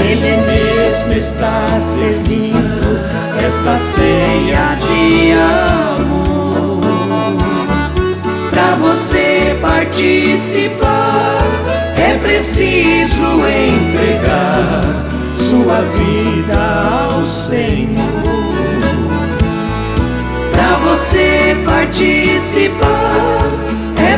Ele 0.00 0.34
mesmo 0.46 1.12
está 1.12 1.66
servindo 1.78 3.04
esta 3.38 3.76
ceia 3.76 4.78
de 4.80 5.32
amor. 5.98 6.80
Para 8.50 8.76
você 8.76 9.58
participar, 9.60 11.36
é 11.98 12.16
preciso 12.16 13.42
entregar 13.46 14.80
sua 15.36 15.82
vida 15.82 17.10
ao 17.10 17.28
Senhor. 17.28 18.06
Para 20.50 20.76
você 20.78 21.54
participar, 21.66 23.45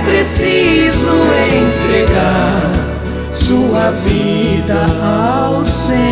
preciso 0.09 1.11
entregar 1.55 2.63
sua 3.31 3.91
vida 3.91 4.87
ao 5.05 5.63
Senhor. 5.63 6.09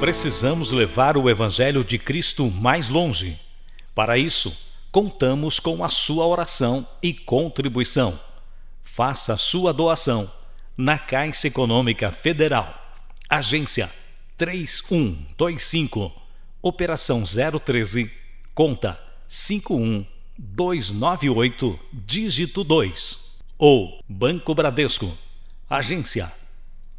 Precisamos 0.00 0.72
levar 0.72 1.16
o 1.16 1.30
Evangelho 1.30 1.84
de 1.84 1.96
Cristo 1.98 2.50
mais 2.50 2.88
longe. 2.88 3.38
Para 3.94 4.18
isso, 4.18 4.52
contamos 4.90 5.60
com 5.60 5.84
a 5.84 5.88
sua 5.88 6.26
oração 6.26 6.84
e 7.00 7.14
contribuição. 7.14 8.18
Faça 8.82 9.36
sua 9.36 9.72
doação 9.72 10.28
na 10.76 10.98
Caixa 10.98 11.46
Econômica 11.46 12.10
Federal, 12.10 12.74
Agência 13.30 13.88
3125, 14.42 16.10
Operação 16.60 17.22
013 17.22 18.10
conta 18.52 19.00
51298, 19.28 21.78
dígito 21.92 22.64
2. 22.64 23.38
Ou 23.56 24.00
Banco 24.08 24.52
Bradesco, 24.52 25.16
agência 25.70 26.32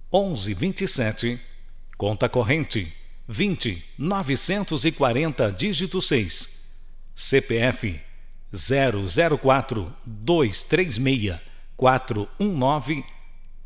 1127, 0.09 1.37
conta 1.97 2.29
corrente 2.29 2.93
20940, 3.27 5.51
dígito 5.51 6.01
6. 6.01 6.63
CPF 7.13 7.99
004 8.53 9.93
236 10.05 11.41
419, 11.75 13.03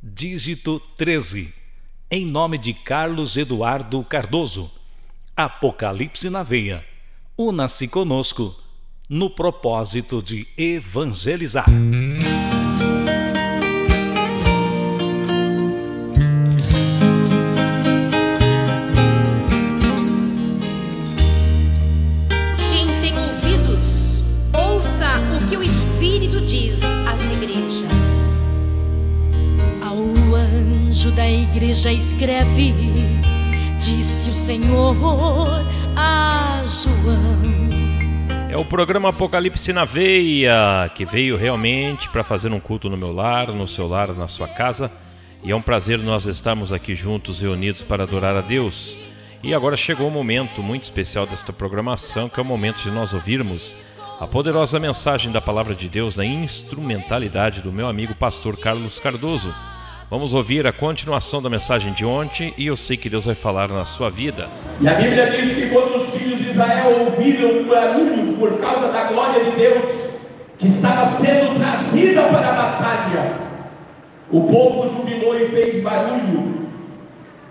dígito 0.01 0.79
13. 0.97 1.66
Em 2.09 2.25
nome 2.25 2.57
de 2.57 2.73
Carlos 2.73 3.35
Eduardo 3.35 4.01
Cardoso. 4.01 4.71
Apocalipse 5.35 6.29
na 6.29 6.41
Veia 6.41 6.85
Una-se 7.37 7.85
conosco 7.85 8.55
no 9.09 9.29
propósito 9.29 10.21
de 10.21 10.47
evangelizar. 10.57 11.65
Igreja 31.57 31.91
escreve, 31.91 32.71
disse 33.79 34.29
o 34.29 34.33
Senhor 34.33 34.95
a 35.95 36.63
João. 36.67 37.67
É 38.47 38.55
o 38.55 38.63
programa 38.63 39.09
Apocalipse 39.09 39.73
na 39.73 39.83
Veia, 39.83 40.87
que 40.93 41.03
veio 41.03 41.35
realmente 41.35 42.09
para 42.09 42.23
fazer 42.23 42.51
um 42.53 42.59
culto 42.59 42.91
no 42.91 42.95
meu 42.95 43.11
lar, 43.11 43.47
no 43.47 43.67
seu 43.67 43.87
lar, 43.87 44.13
na 44.13 44.27
sua 44.27 44.47
casa. 44.47 44.91
E 45.43 45.51
é 45.51 45.55
um 45.55 45.61
prazer 45.61 45.97
nós 45.97 46.27
estarmos 46.27 46.71
aqui 46.71 46.93
juntos, 46.93 47.41
reunidos 47.41 47.81
para 47.81 48.03
adorar 48.03 48.35
a 48.35 48.41
Deus. 48.41 48.95
E 49.41 49.51
agora 49.51 49.75
chegou 49.75 50.05
o 50.05 50.09
um 50.09 50.13
momento 50.13 50.61
muito 50.61 50.83
especial 50.83 51.25
desta 51.25 51.51
programação, 51.51 52.29
que 52.29 52.39
é 52.39 52.43
o 52.43 52.45
momento 52.45 52.83
de 52.83 52.91
nós 52.91 53.15
ouvirmos 53.15 53.75
a 54.19 54.27
poderosa 54.27 54.79
mensagem 54.79 55.31
da 55.31 55.41
Palavra 55.41 55.73
de 55.73 55.89
Deus 55.89 56.15
na 56.15 56.25
instrumentalidade 56.25 57.61
do 57.61 57.71
meu 57.71 57.87
amigo 57.87 58.13
pastor 58.13 58.55
Carlos 58.59 58.99
Cardoso. 58.99 59.51
Vamos 60.09 60.33
ouvir 60.33 60.65
a 60.65 60.71
continuação 60.71 61.41
da 61.41 61.49
mensagem 61.49 61.91
de 61.91 62.05
ontem 62.05 62.53
e 62.57 62.67
eu 62.67 62.77
sei 62.77 62.95
que 62.95 63.09
Deus 63.09 63.25
vai 63.25 63.35
falar 63.35 63.67
na 63.67 63.83
sua 63.83 64.09
vida. 64.09 64.47
E 64.79 64.87
a 64.87 64.93
Bíblia 64.93 65.29
diz 65.29 65.53
que 65.53 65.67
quando 65.67 65.97
os 65.97 66.15
filhos 66.15 66.39
de 66.39 66.51
Israel 66.51 67.01
ouviram 67.01 67.59
um 67.59 67.67
barulho 67.67 68.37
por 68.37 68.57
causa 68.57 68.87
da 68.87 69.03
glória 69.11 69.43
de 69.43 69.51
Deus 69.51 70.11
que 70.57 70.67
estava 70.67 71.05
sendo 71.07 71.59
trazida 71.59 72.23
para 72.23 72.47
a 72.47 72.53
batalha, 72.53 73.37
o 74.31 74.43
povo 74.43 74.87
jubilou 74.87 75.37
e 75.37 75.49
fez 75.49 75.83
barulho. 75.83 76.69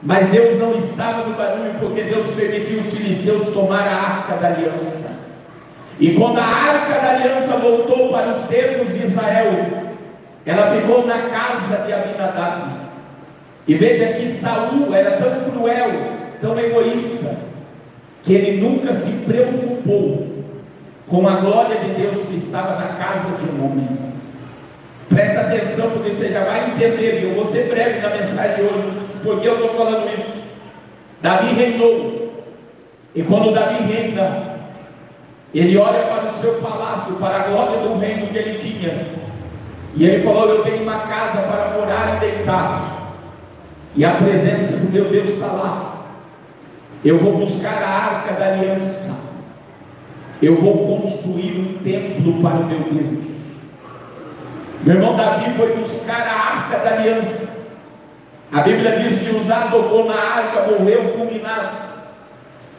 Mas 0.03 0.31
Deus 0.31 0.59
não 0.59 0.77
estava 0.77 1.29
no 1.29 1.37
barulho 1.37 1.75
porque 1.79 2.05
Deus 2.05 2.25
permitiu 2.29 2.81
os 2.81 2.87
filisteus 2.87 3.53
tomar 3.53 3.87
a 3.87 3.95
arca 3.95 4.37
da 4.37 4.49
aliança. 4.49 5.15
E 6.01 6.13
quando 6.13 6.39
a 6.39 6.47
arca 6.47 7.01
da 7.03 7.11
aliança 7.17 7.59
voltou 7.59 8.09
para 8.09 8.31
os 8.31 8.49
tempos 8.49 8.95
de 8.95 9.05
Israel, 9.05 9.87
ela 10.47 10.81
ficou 10.81 11.05
na 11.07 11.23
casa 11.23 11.79
de 11.85 11.93
Abinadab. 11.93 12.71
E 13.67 13.75
veja 13.75 14.13
que 14.13 14.29
Saul 14.29 14.95
era 14.95 15.17
tão 15.17 15.51
cruel, 15.51 15.91
tão 16.41 16.57
egoísta, 16.59 17.37
que 18.23 18.33
ele 18.33 18.61
nunca 18.61 18.93
se 18.93 19.11
preocupou 19.25 20.45
com 21.09 21.29
a 21.29 21.37
glória 21.37 21.81
de 21.81 22.01
Deus 22.01 22.27
que 22.27 22.37
estava 22.37 22.77
na 22.77 22.95
casa 22.95 23.37
de 23.39 23.51
um 23.51 23.65
homem. 23.65 23.89
Presta 25.09 25.41
atenção, 25.41 25.91
porque 25.91 26.13
você 26.13 26.29
já 26.29 26.45
vai 26.45 26.71
entender, 26.71 27.21
e 27.21 27.25
eu 27.25 27.35
vou 27.35 27.45
ser 27.47 27.69
breve 27.69 28.01
na 28.01 28.11
mensagem 28.11 28.57
de 28.57 28.63
hoje, 28.63 28.99
porque 29.23 29.49
eu 29.49 29.55
estou 29.55 29.75
falando 29.75 30.09
isso. 30.13 30.37
Davi 31.21 31.55
reinou, 31.55 32.45
e 33.15 33.23
quando 33.23 33.53
Davi 33.53 33.83
reina, 33.85 34.59
ele 35.53 35.77
olha 35.77 36.07
para 36.07 36.27
o 36.27 36.31
seu 36.31 36.55
palácio, 36.55 37.15
para 37.15 37.37
a 37.37 37.49
glória 37.49 37.81
do 37.81 37.99
reino 37.99 38.27
que 38.29 38.37
ele 38.39 38.59
tinha, 38.59 39.26
e 39.97 40.05
ele 40.05 40.23
falou: 40.23 40.49
Eu 40.51 40.63
tenho 40.63 40.83
uma 40.83 41.01
casa 41.01 41.39
para 41.39 41.79
morar 41.79 42.17
e 42.17 42.21
deitar. 42.21 43.15
E 43.95 44.05
a 44.05 44.13
presença 44.13 44.77
do 44.77 44.93
meu 44.93 45.07
Deus 45.07 45.31
está 45.31 45.47
lá. 45.47 46.07
Eu 47.03 47.19
vou 47.19 47.39
buscar 47.39 47.83
a 47.83 47.89
arca 47.89 48.35
da 48.35 48.47
aliança. 48.47 49.17
Eu 50.43 50.61
vou 50.61 50.99
construir 50.99 51.59
um 51.59 51.83
templo 51.83 52.43
para 52.43 52.57
o 52.59 52.67
meu 52.67 52.81
Deus. 52.81 53.25
Meu 54.83 54.97
irmão 54.97 55.17
Davi 55.17 55.51
foi 55.57 55.75
buscar 55.77 56.21
a 56.29 56.57
arca 56.57 56.79
da 56.79 56.91
aliança. 56.97 57.67
A 58.53 58.61
Bíblia 58.61 58.99
diz 58.99 59.19
que 59.21 59.35
Uzá 59.35 59.69
tocou 59.71 60.05
na 60.05 60.15
arca, 60.15 60.71
morreu 60.71 61.17
fulminado. 61.17 61.87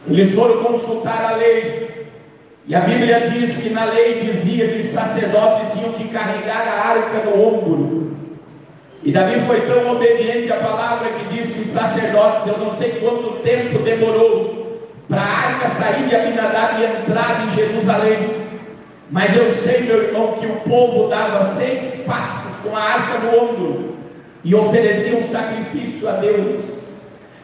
Eles 0.08 0.34
foram 0.34 0.62
consultar 0.62 1.24
a 1.24 1.36
lei. 1.36 1.97
E 2.68 2.76
a 2.76 2.80
Bíblia 2.80 3.30
diz 3.30 3.56
que 3.62 3.70
na 3.70 3.86
lei 3.86 4.30
dizia 4.30 4.68
que 4.68 4.80
os 4.80 4.88
sacerdotes 4.88 5.72
tinham 5.72 5.94
que 5.94 6.08
carregar 6.08 6.68
a 6.68 6.88
arca 6.90 7.30
no 7.30 7.42
ombro. 7.42 8.14
E 9.02 9.10
Davi 9.10 9.40
foi 9.46 9.62
tão 9.62 9.92
obediente 9.92 10.52
à 10.52 10.56
palavra 10.56 11.08
que 11.12 11.34
diz 11.34 11.50
que 11.50 11.62
os 11.62 11.70
sacerdotes, 11.70 12.46
eu 12.46 12.58
não 12.58 12.74
sei 12.76 12.90
quanto 13.00 13.42
tempo 13.42 13.78
demorou 13.78 14.82
para 15.08 15.22
a 15.22 15.24
arca 15.24 15.68
sair 15.68 16.08
de 16.08 16.14
Abinadab 16.14 16.78
e 16.78 16.84
entrar 16.84 17.46
em 17.46 17.56
Jerusalém. 17.56 18.48
Mas 19.10 19.34
eu 19.34 19.50
sei, 19.50 19.84
meu 19.84 20.02
irmão, 20.02 20.32
que 20.32 20.44
o 20.44 20.56
povo 20.56 21.08
dava 21.08 21.44
seis 21.44 22.02
passos 22.04 22.62
com 22.62 22.76
a 22.76 22.82
arca 22.82 23.18
no 23.20 23.44
ombro 23.44 23.96
e 24.44 24.54
oferecia 24.54 25.16
um 25.16 25.24
sacrifício 25.24 26.06
a 26.06 26.12
Deus. 26.12 26.82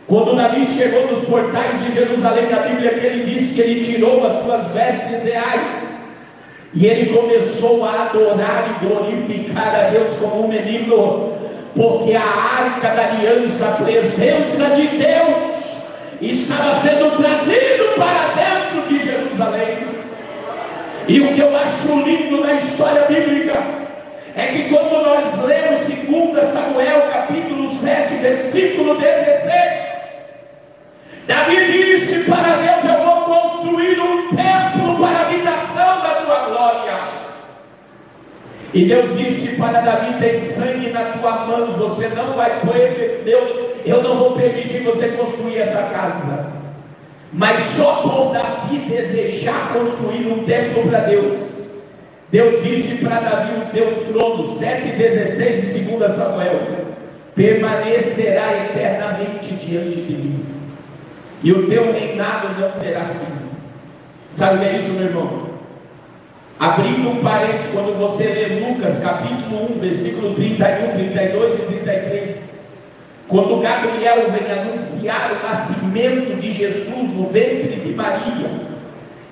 Quando 0.06 0.36
Davi 0.36 0.66
chegou 0.66 1.06
nos 1.06 1.24
portais 1.24 1.82
de 1.82 1.94
Jerusalém, 1.94 2.52
a 2.52 2.58
Bíblia 2.58 2.90
que 2.90 3.06
ele 3.06 3.34
diz 3.34 3.54
que 3.54 3.60
ele 3.62 3.84
tirou 3.84 4.26
as 4.26 4.42
suas 4.42 4.70
vestes 4.72 5.22
reais 5.22 5.84
e 6.74 6.86
ele 6.86 7.16
começou 7.16 7.84
a 7.84 8.02
adorar 8.02 8.68
e 8.68 8.86
glorificar 8.86 9.74
a 9.74 9.88
Deus 9.90 10.14
como 10.20 10.44
um 10.44 10.48
menino, 10.48 11.32
porque 11.74 12.14
a 12.14 12.20
arca 12.20 12.88
da 12.88 13.06
aliança, 13.06 13.68
a 13.68 13.84
presença 13.84 14.70
de 14.76 14.88
Deus, 14.88 15.54
estava 16.20 16.80
sendo 16.80 17.16
trazido 17.16 17.94
para 17.96 18.34
dentro 18.34 18.88
de 18.88 19.04
Jerusalém. 19.04 19.86
E 21.08 21.20
o 21.20 21.34
que 21.34 21.40
eu 21.40 21.56
acho 21.56 22.02
lindo 22.02 22.42
na 22.42 22.54
história 22.54 23.02
bíblica 23.02 23.54
é 24.36 24.46
que 24.46 24.68
quando 24.68 25.02
nós 25.02 25.42
lemos 25.44 25.88
e 25.88 25.92
2 25.92 26.46
Samuel 26.52 27.02
capítulo 27.12 27.68
7, 27.68 28.14
versículo 28.16 28.98
16. 28.98 29.33
E 38.74 38.84
Deus 38.84 39.16
disse 39.16 39.56
para 39.56 39.80
Davi: 39.80 40.18
Tem 40.18 40.38
sangue 40.38 40.90
na 40.90 41.04
tua 41.12 41.46
mão, 41.46 41.72
você 41.78 42.08
não 42.08 42.34
vai 42.34 42.60
Deus, 43.24 43.70
eu 43.86 44.02
não 44.02 44.18
vou 44.18 44.32
permitir 44.32 44.82
você 44.82 45.08
construir 45.08 45.58
essa 45.58 45.84
casa. 45.84 46.52
Mas 47.32 47.60
só 47.76 48.02
por 48.02 48.32
Davi 48.32 48.78
desejar 48.80 49.72
construir 49.72 50.26
um 50.26 50.44
templo 50.44 50.82
para 50.88 51.00
Deus. 51.00 51.54
Deus 52.30 52.62
disse 52.64 52.96
para 52.96 53.20
Davi: 53.20 53.60
O 53.60 53.72
teu 53.72 54.12
trono, 54.12 54.42
7,16 54.42 55.72
de 55.72 55.80
2 55.84 56.16
Samuel, 56.16 56.60
permanecerá 57.34 58.66
eternamente 58.66 59.54
diante 59.54 59.96
de 59.96 60.12
mim 60.12 60.54
e 61.44 61.52
o 61.52 61.68
teu 61.68 61.92
reinado 61.92 62.58
não 62.58 62.70
terá 62.80 63.04
fim. 63.04 63.34
Sabe 64.30 64.56
o 64.56 64.58
que 64.60 64.64
é 64.64 64.76
isso, 64.78 64.90
meu 64.92 65.04
irmão? 65.04 65.43
Abrindo 66.58 67.10
um 67.10 67.16
parênteses, 67.20 67.72
quando 67.72 67.98
você 67.98 68.24
lê 68.24 68.68
Lucas 68.68 69.00
capítulo 69.00 69.74
1, 69.76 69.80
versículo 69.80 70.34
31, 70.34 70.92
32 70.94 71.54
e 71.54 71.62
33, 71.62 72.64
quando 73.26 73.60
Gabriel 73.60 74.30
vem 74.30 74.52
anunciar 74.52 75.32
o 75.32 75.48
nascimento 75.48 76.40
de 76.40 76.52
Jesus 76.52 77.10
no 77.10 77.26
ventre 77.26 77.80
de 77.84 77.92
Maria, 77.92 78.50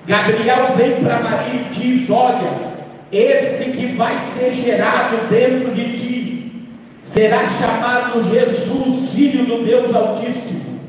Gabriel 0.07 0.75
vem 0.77 0.97
para 1.03 1.21
Maria 1.21 1.61
e 1.61 1.69
diz: 1.71 2.11
Olha, 2.11 2.73
esse 3.13 3.71
que 3.71 3.87
vai 3.95 4.19
ser 4.19 4.53
gerado 4.53 5.29
dentro 5.29 5.73
de 5.73 5.97
ti 5.97 6.69
será 7.03 7.47
chamado 7.47 8.23
Jesus, 8.31 9.13
filho 9.15 9.45
do 9.45 9.65
Deus 9.65 9.95
Altíssimo. 9.95 10.81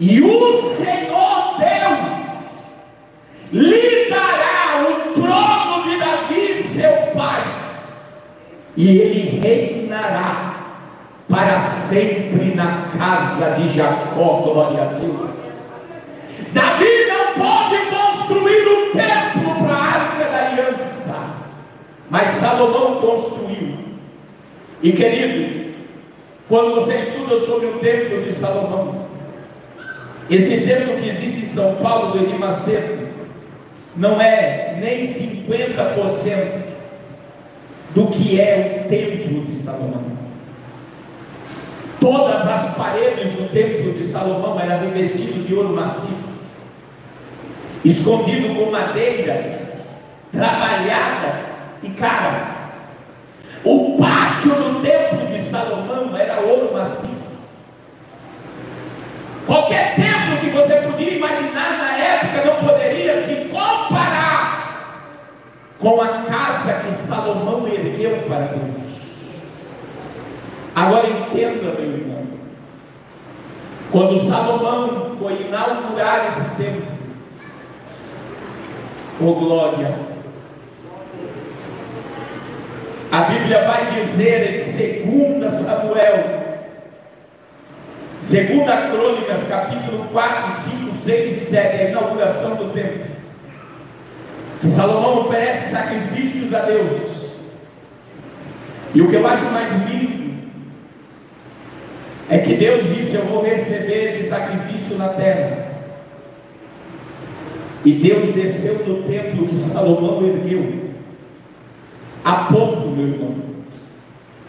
E 0.00 0.20
o 0.20 0.62
Senhor 0.62 1.58
Deus 1.58 2.20
lhe 3.52 4.08
dará 4.08 4.59
trono 5.14 5.82
de 5.84 5.98
Davi, 5.98 6.62
seu 6.62 7.12
pai, 7.14 7.44
e 8.76 8.98
ele 8.98 9.40
reinará 9.40 10.50
para 11.28 11.58
sempre 11.58 12.54
na 12.54 12.90
casa 12.96 13.54
de 13.56 13.68
Jacó. 13.68 14.42
Glória 14.42 14.82
a 14.82 14.86
Deus. 14.98 15.30
Davi 16.52 17.06
não 17.08 17.34
pode 17.34 17.76
construir 17.86 18.68
um 18.68 18.92
templo 18.92 19.64
para 19.64 19.74
a 19.74 19.82
arca 19.82 20.24
da 20.24 20.46
aliança, 20.48 21.16
mas 22.10 22.30
Salomão 22.30 23.00
construiu. 23.00 23.78
E 24.82 24.92
querido, 24.92 25.74
quando 26.48 26.74
você 26.74 26.96
estuda 26.96 27.38
sobre 27.38 27.66
o 27.66 27.78
templo 27.78 28.22
de 28.22 28.32
Salomão, 28.32 29.06
esse 30.28 30.66
templo 30.66 30.96
que 30.96 31.08
existe 31.08 31.44
em 31.44 31.48
São 31.48 31.76
Paulo, 31.76 32.12
do 32.12 32.18
Eni 32.18 32.38
Macedo, 32.38 32.99
não 33.96 34.20
é 34.20 34.76
nem 34.80 35.06
50% 35.06 36.60
do 37.94 38.06
que 38.06 38.40
é 38.40 38.84
o 38.84 38.88
templo 38.88 39.44
de 39.44 39.54
Salomão. 39.54 40.10
Todas 41.98 42.46
as 42.46 42.74
paredes 42.76 43.32
do 43.32 43.52
templo 43.52 43.92
de 43.92 44.04
Salomão 44.06 44.58
eram 44.58 44.80
revestidas 44.80 45.46
de 45.46 45.54
ouro 45.54 45.74
maciço, 45.74 46.44
escondido 47.84 48.54
com 48.54 48.70
madeiras 48.70 49.82
trabalhadas 50.32 51.36
e 51.82 51.88
caras. 51.90 52.60
O 53.62 53.98
pátio 53.98 54.54
do 54.54 54.80
templo 54.80 55.26
de 55.26 55.40
Salomão 55.40 56.16
era 56.16 56.40
ouro 56.40 56.72
maciço. 56.72 57.10
Qualquer 59.46 59.96
templo 59.96 60.38
que 60.40 60.50
você 60.50 60.76
podia 60.76 61.16
imaginar 61.16 61.78
na 61.78 61.98
época 61.98 62.44
não 62.44 62.56
poderia 62.56 62.79
com 65.80 66.00
a 66.00 66.08
casa 66.24 66.80
que 66.80 66.94
Salomão 66.94 67.66
ergueu 67.66 68.24
para 68.28 68.48
Deus. 68.48 69.00
Agora 70.74 71.08
entenda, 71.08 71.72
meu 71.72 71.90
irmão. 71.90 72.26
Quando 73.90 74.18
Salomão 74.18 75.16
foi 75.18 75.40
inaugurar 75.40 76.28
esse 76.28 76.54
templo, 76.56 76.92
oh 79.20 79.34
glória, 79.34 79.98
a 83.10 83.20
Bíblia 83.22 83.66
vai 83.66 84.00
dizer 84.00 84.54
em 84.54 85.40
2 85.40 85.52
Samuel 85.52 86.40
Segunda 88.22 88.76
Crônicas, 88.90 89.48
capítulo 89.48 90.06
4, 90.12 90.52
5, 90.52 90.94
6 91.04 91.42
e 91.42 91.44
7, 91.46 91.76
a 91.82 91.88
inauguração 91.90 92.54
do 92.54 92.72
templo. 92.72 93.09
Que 94.60 94.68
Salomão 94.68 95.20
oferece 95.20 95.70
sacrifícios 95.70 96.52
a 96.52 96.60
Deus. 96.60 97.30
E 98.94 99.00
o 99.00 99.08
que 99.08 99.16
eu 99.16 99.26
acho 99.26 99.46
mais 99.46 99.72
lindo 99.88 100.34
é 102.28 102.38
que 102.38 102.54
Deus 102.54 102.82
disse: 102.94 103.14
Eu 103.14 103.24
vou 103.24 103.42
receber 103.42 104.06
esse 104.06 104.28
sacrifício 104.28 104.98
na 104.98 105.08
terra. 105.08 105.70
E 107.84 107.92
Deus 107.92 108.34
desceu 108.34 108.84
do 108.84 109.08
templo 109.08 109.46
que 109.46 109.56
Salomão 109.56 110.22
ergueu, 110.26 110.90
a 112.22 112.44
ponto, 112.44 112.88
meu 112.88 113.08
irmão, 113.08 113.36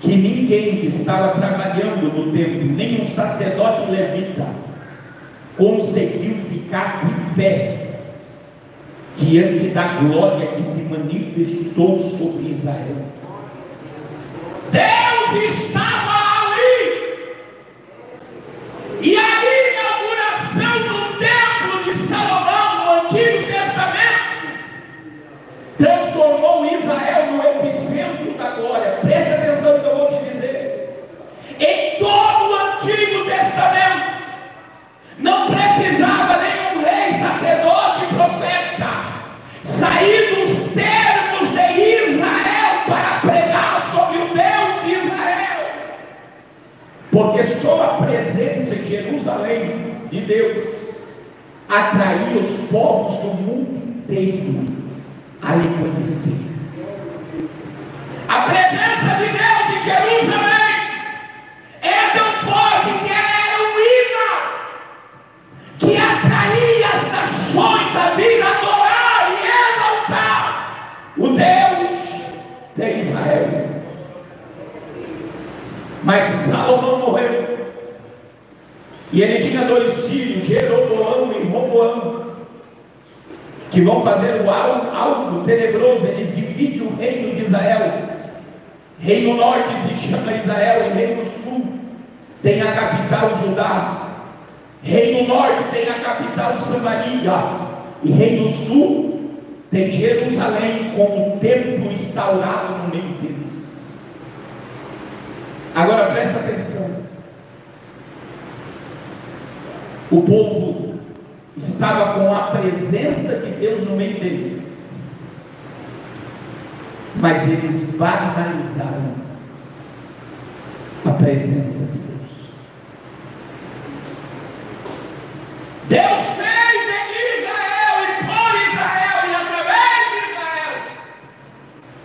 que 0.02 0.18
ninguém 0.18 0.78
que 0.82 0.88
estava 0.88 1.40
trabalhando 1.40 2.14
no 2.14 2.34
templo, 2.34 2.66
nem 2.76 3.02
um 3.02 3.06
sacerdote 3.06 3.90
levita, 3.90 4.46
conseguiu 5.56 6.36
ficar 6.50 7.06
de 7.06 7.36
pé 7.36 7.81
diante 9.16 9.68
da 9.70 10.00
glória 10.00 10.48
que 10.48 10.64
se 10.64 10.84
manifestou 10.84 12.00
sobre 12.00 12.50
Israel. 12.52 13.06
Deus 14.72 15.44
estava 15.44 15.81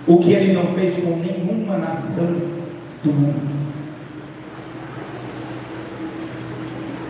o 0.06 0.18
que 0.18 0.32
ele 0.32 0.52
não 0.52 0.74
fez 0.74 0.94
com 1.02 1.16
nenhuma 1.16 1.78
nação 1.78 2.26
do 3.02 3.12
mundo. 3.12 3.56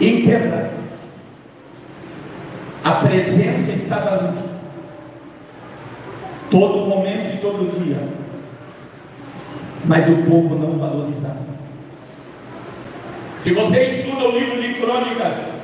Entenda, 0.01 0.71
a 2.85 2.93
presença 2.93 3.73
estava 3.73 4.17
ali, 4.17 4.39
todo 6.51 6.87
momento 6.87 7.35
e 7.35 7.39
todo 7.39 7.83
dia, 7.83 8.09
mas 9.85 10.09
o 10.09 10.17
povo 10.29 10.55
não 10.55 10.79
valorizava. 10.79 11.47
Se 13.37 13.53
você 13.53 13.85
estuda 13.85 14.29
o 14.29 14.39
livro 14.39 14.61
de 14.61 14.75
crônicas, 14.75 15.63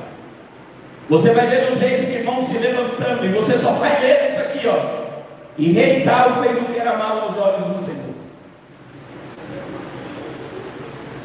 você 1.09 1.33
vai 1.33 1.47
ver 1.49 1.71
os 1.71 1.79
reis 1.79 2.05
que 2.05 2.23
vão 2.23 2.43
se 2.45 2.57
levantando, 2.57 3.25
e 3.25 3.29
você 3.29 3.57
só 3.57 3.73
vai 3.73 4.01
ler 4.01 4.31
isso 4.31 4.39
aqui, 4.39 4.67
ó. 4.67 5.02
E 5.57 5.71
rei 5.71 6.03
tal 6.03 6.41
fez 6.41 6.57
o 6.57 6.65
que 6.65 6.79
era 6.79 6.97
mal 6.97 7.21
aos 7.21 7.37
olhos 7.37 7.65
do 7.67 7.85
Senhor. 7.85 8.13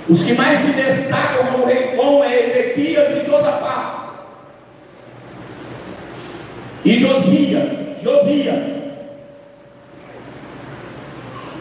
Os 0.09 0.23
que 0.23 0.35
mais 0.35 0.61
se 0.61 0.73
destacam 0.73 1.53
como 1.53 1.67
rei 1.67 1.97
bom 1.97 2.23
é 2.25 2.49
Ezequias 2.49 3.17
e 3.17 3.31
Josafá. 3.31 4.25
E 6.85 6.97
Josias, 6.97 8.03
Josias. 8.03 8.79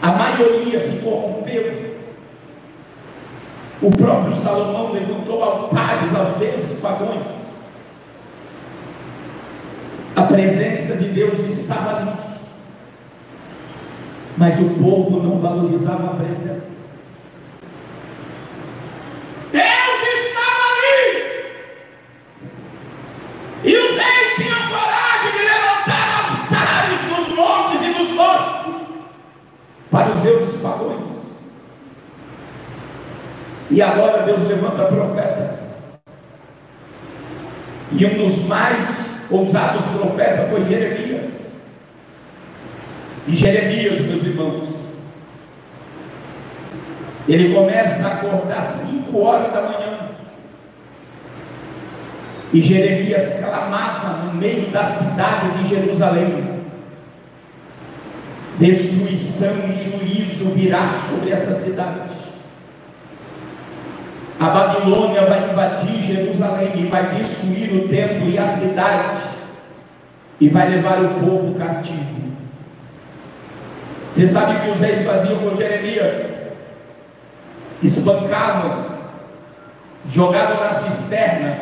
A 0.00 0.12
maioria 0.12 0.78
se 0.78 0.98
corrompeu. 0.98 1.96
O 3.80 3.90
próprio 3.90 4.32
Salomão 4.34 4.92
levantou 4.92 5.42
altares 5.42 6.14
aos 6.14 6.34
deuses 6.34 6.80
pagões. 6.80 7.26
A 10.16 10.22
presença 10.22 10.96
de 10.96 11.08
Deus 11.08 11.38
estava 11.40 11.96
ali. 11.96 12.27
Mas 14.38 14.60
o 14.60 14.70
povo 14.80 15.20
não 15.20 15.40
valorizava 15.40 16.12
a 16.12 16.14
presença. 16.14 16.70
Deus 19.50 20.00
estava 20.14 20.62
ali. 20.74 21.42
E 23.64 23.76
os 23.76 23.96
reis 23.96 24.36
tinham 24.36 24.68
coragem 24.68 25.32
de 25.32 25.38
levantar 25.38 26.30
altares 26.30 27.00
nos 27.10 27.36
montes 27.36 27.82
e 27.82 27.98
nos 27.98 28.16
bosques 28.16 28.94
para 29.90 30.10
os 30.10 30.20
deuses 30.20 30.62
pagões. 30.62 31.40
E 33.72 33.82
agora 33.82 34.22
Deus 34.22 34.46
levanta 34.46 34.84
profetas. 34.84 35.82
E 37.90 38.06
um 38.06 38.24
dos 38.24 38.44
mais 38.44 39.28
ousados 39.32 39.84
profetas 39.86 40.48
foi 40.48 40.64
Jeremias. 40.64 41.37
E 43.28 43.36
Jeremias, 43.36 44.00
meus 44.00 44.24
irmãos, 44.24 44.68
ele 47.28 47.54
começa 47.54 48.08
a 48.08 48.14
acordar 48.14 48.62
cinco 48.62 49.20
horas 49.20 49.52
da 49.52 49.60
manhã. 49.60 50.08
E 52.54 52.62
Jeremias 52.62 53.34
clamava 53.38 54.24
no 54.24 54.32
meio 54.32 54.70
da 54.70 54.82
cidade 54.82 55.58
de 55.58 55.68
Jerusalém: 55.68 56.62
destruição 58.58 59.54
e 59.74 59.76
juízo 59.76 60.48
virá 60.54 60.88
sobre 61.10 61.30
essa 61.30 61.54
cidade. 61.54 62.16
A 64.40 64.48
Babilônia 64.48 65.26
vai 65.26 65.50
invadir 65.50 66.02
Jerusalém 66.02 66.80
e 66.80 66.86
vai 66.86 67.14
destruir 67.16 67.74
o 67.74 67.88
templo 67.88 68.30
e 68.30 68.38
a 68.38 68.46
cidade 68.46 69.20
e 70.40 70.48
vai 70.48 70.70
levar 70.70 71.02
o 71.02 71.20
povo 71.20 71.58
cativo. 71.58 72.07
Você 74.18 74.26
sabe 74.26 74.56
o 74.56 74.60
que 74.62 74.70
os 74.70 74.80
reis 74.80 75.06
faziam 75.06 75.38
com 75.38 75.54
Jeremias? 75.54 76.48
Espancavam, 77.80 78.86
jogavam 80.08 80.58
na 80.58 80.72
cisterna. 80.72 81.60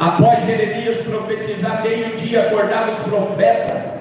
Após 0.00 0.44
Jeremias 0.44 1.02
profetizar 1.02 1.82
meio-dia, 1.82 2.48
acordavam 2.48 2.94
os 2.94 2.98
profetas, 2.98 3.92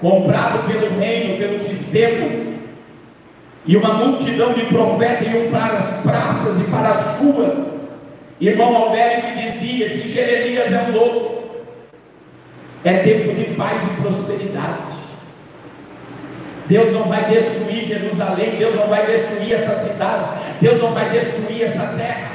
comprado 0.00 0.66
pelo 0.66 0.98
reino, 0.98 1.38
pelo 1.38 1.60
sistema, 1.60 2.56
e 3.64 3.76
uma 3.76 3.94
multidão 3.94 4.52
de 4.52 4.64
profetas 4.64 5.32
iam 5.32 5.48
para 5.52 5.76
as 5.76 6.00
praças 6.00 6.58
e 6.58 6.64
para 6.64 6.88
as 6.88 7.20
ruas. 7.20 7.82
Irmão 8.40 8.74
Albérico 8.74 9.28
dizia: 9.36 9.88
se 9.88 10.08
Jeremias 10.08 10.72
é 10.72 10.86
um 10.88 10.90
louco, 10.90 11.44
é 12.82 12.94
tempo 12.94 13.32
de 13.32 13.54
paz 13.54 13.80
e 13.84 14.02
prosperidade. 14.02 14.99
Deus 16.70 16.92
não 16.92 17.08
vai 17.08 17.24
destruir 17.24 17.84
Jerusalém, 17.84 18.56
Deus 18.56 18.76
não 18.76 18.86
vai 18.86 19.04
destruir 19.04 19.54
essa 19.54 19.88
cidade, 19.88 20.38
Deus 20.60 20.80
não 20.80 20.92
vai 20.92 21.10
destruir 21.10 21.64
essa 21.64 21.84
terra. 21.96 22.30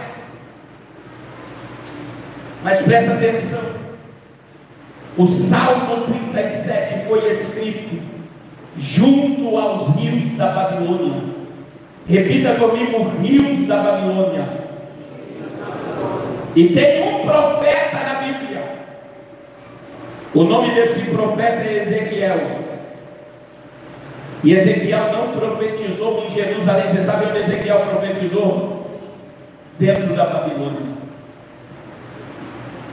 Mas 2.62 2.82
presta 2.82 3.14
atenção, 3.14 3.64
o 5.18 5.26
Salmo 5.26 6.06
37 6.34 7.08
foi 7.08 7.32
escrito 7.32 8.02
junto 8.78 9.58
aos 9.58 9.96
rios 9.96 10.38
da 10.38 10.48
Babilônia. 10.48 11.34
Repita 12.06 12.56
comigo: 12.56 13.14
rios 13.22 13.66
da 13.68 13.78
Babilônia. 13.78 14.66
E 16.58 16.68
tem 16.70 17.08
um 17.08 17.26
profeta 17.26 18.04
na 18.04 18.16
Bíblia. 18.16 18.64
O 20.34 20.44
nome 20.44 20.74
desse 20.74 21.10
profeta 21.12 21.64
é 21.64 21.84
Ezequiel. 21.84 22.65
E 24.46 24.54
Ezequiel 24.54 25.12
não 25.12 25.32
profetizou 25.32 26.24
em 26.24 26.30
Jerusalém. 26.30 26.88
Você 26.88 27.04
sabe 27.04 27.26
onde 27.26 27.40
Ezequiel 27.40 27.80
profetizou? 27.88 29.02
Dentro 29.80 30.14
da 30.16 30.26
Babilônia. 30.26 30.96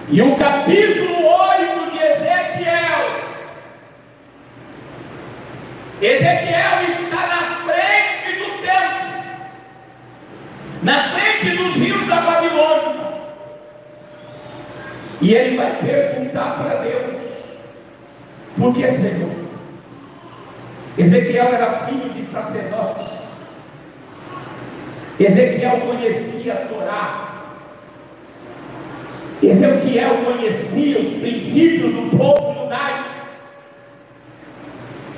E 0.08 0.22
o 0.22 0.34
capítulo 0.36 1.14
8 1.26 1.90
de 1.90 1.98
Ezequiel. 1.98 3.02
Ezequiel 6.00 6.82
está 6.88 7.26
na 7.26 7.70
frente 7.70 8.38
do 8.38 8.62
templo, 8.62 9.44
na 10.82 11.02
frente 11.10 11.56
dos 11.56 11.76
rios 11.76 12.08
da 12.08 12.20
Babilônia. 12.22 13.12
E 15.20 15.34
ele 15.34 15.56
vai 15.58 15.76
perguntar 15.76 16.56
para 16.56 16.76
Deus: 16.76 17.20
Por 18.56 18.74
que, 18.74 18.88
Senhor? 18.88 19.41
Ezequiel 20.98 21.46
era 21.54 21.86
filho 21.86 22.10
de 22.10 22.22
sacerdote. 22.22 23.06
Ezequiel 25.18 25.80
conhecia 25.80 26.52
a 26.52 26.56
Torá. 26.66 27.28
Ezequiel 29.42 30.24
conhecia 30.24 30.98
os 31.00 31.14
princípios 31.20 31.92
do 31.92 32.16
povo 32.16 32.54
judaico. 32.62 33.10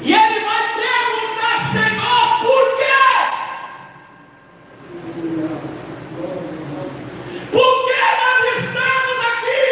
E 0.01 0.13
ele 0.13 0.41
vai 0.41 0.63
perguntar, 0.75 1.57
Senhor, 1.73 2.41
por 2.41 2.65
quê? 2.79 3.05
Por 7.53 7.75
que 7.85 8.01
nós 8.23 8.43
estamos 8.59 9.19
aqui? 9.33 9.65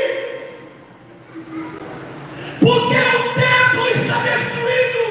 Porque 2.61 3.01
o 3.17 3.23
templo 3.35 3.85
está 3.89 4.17
destruído. 4.23 5.03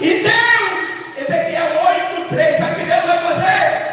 E 0.00 0.08
Deus, 0.22 1.18
Ezequiel 1.18 1.70
8, 2.18 2.28
3, 2.28 2.58
sabe 2.58 2.72
o 2.72 2.74
que 2.76 2.84
Deus 2.84 3.04
vai 3.04 3.18
fazer? 3.18 3.86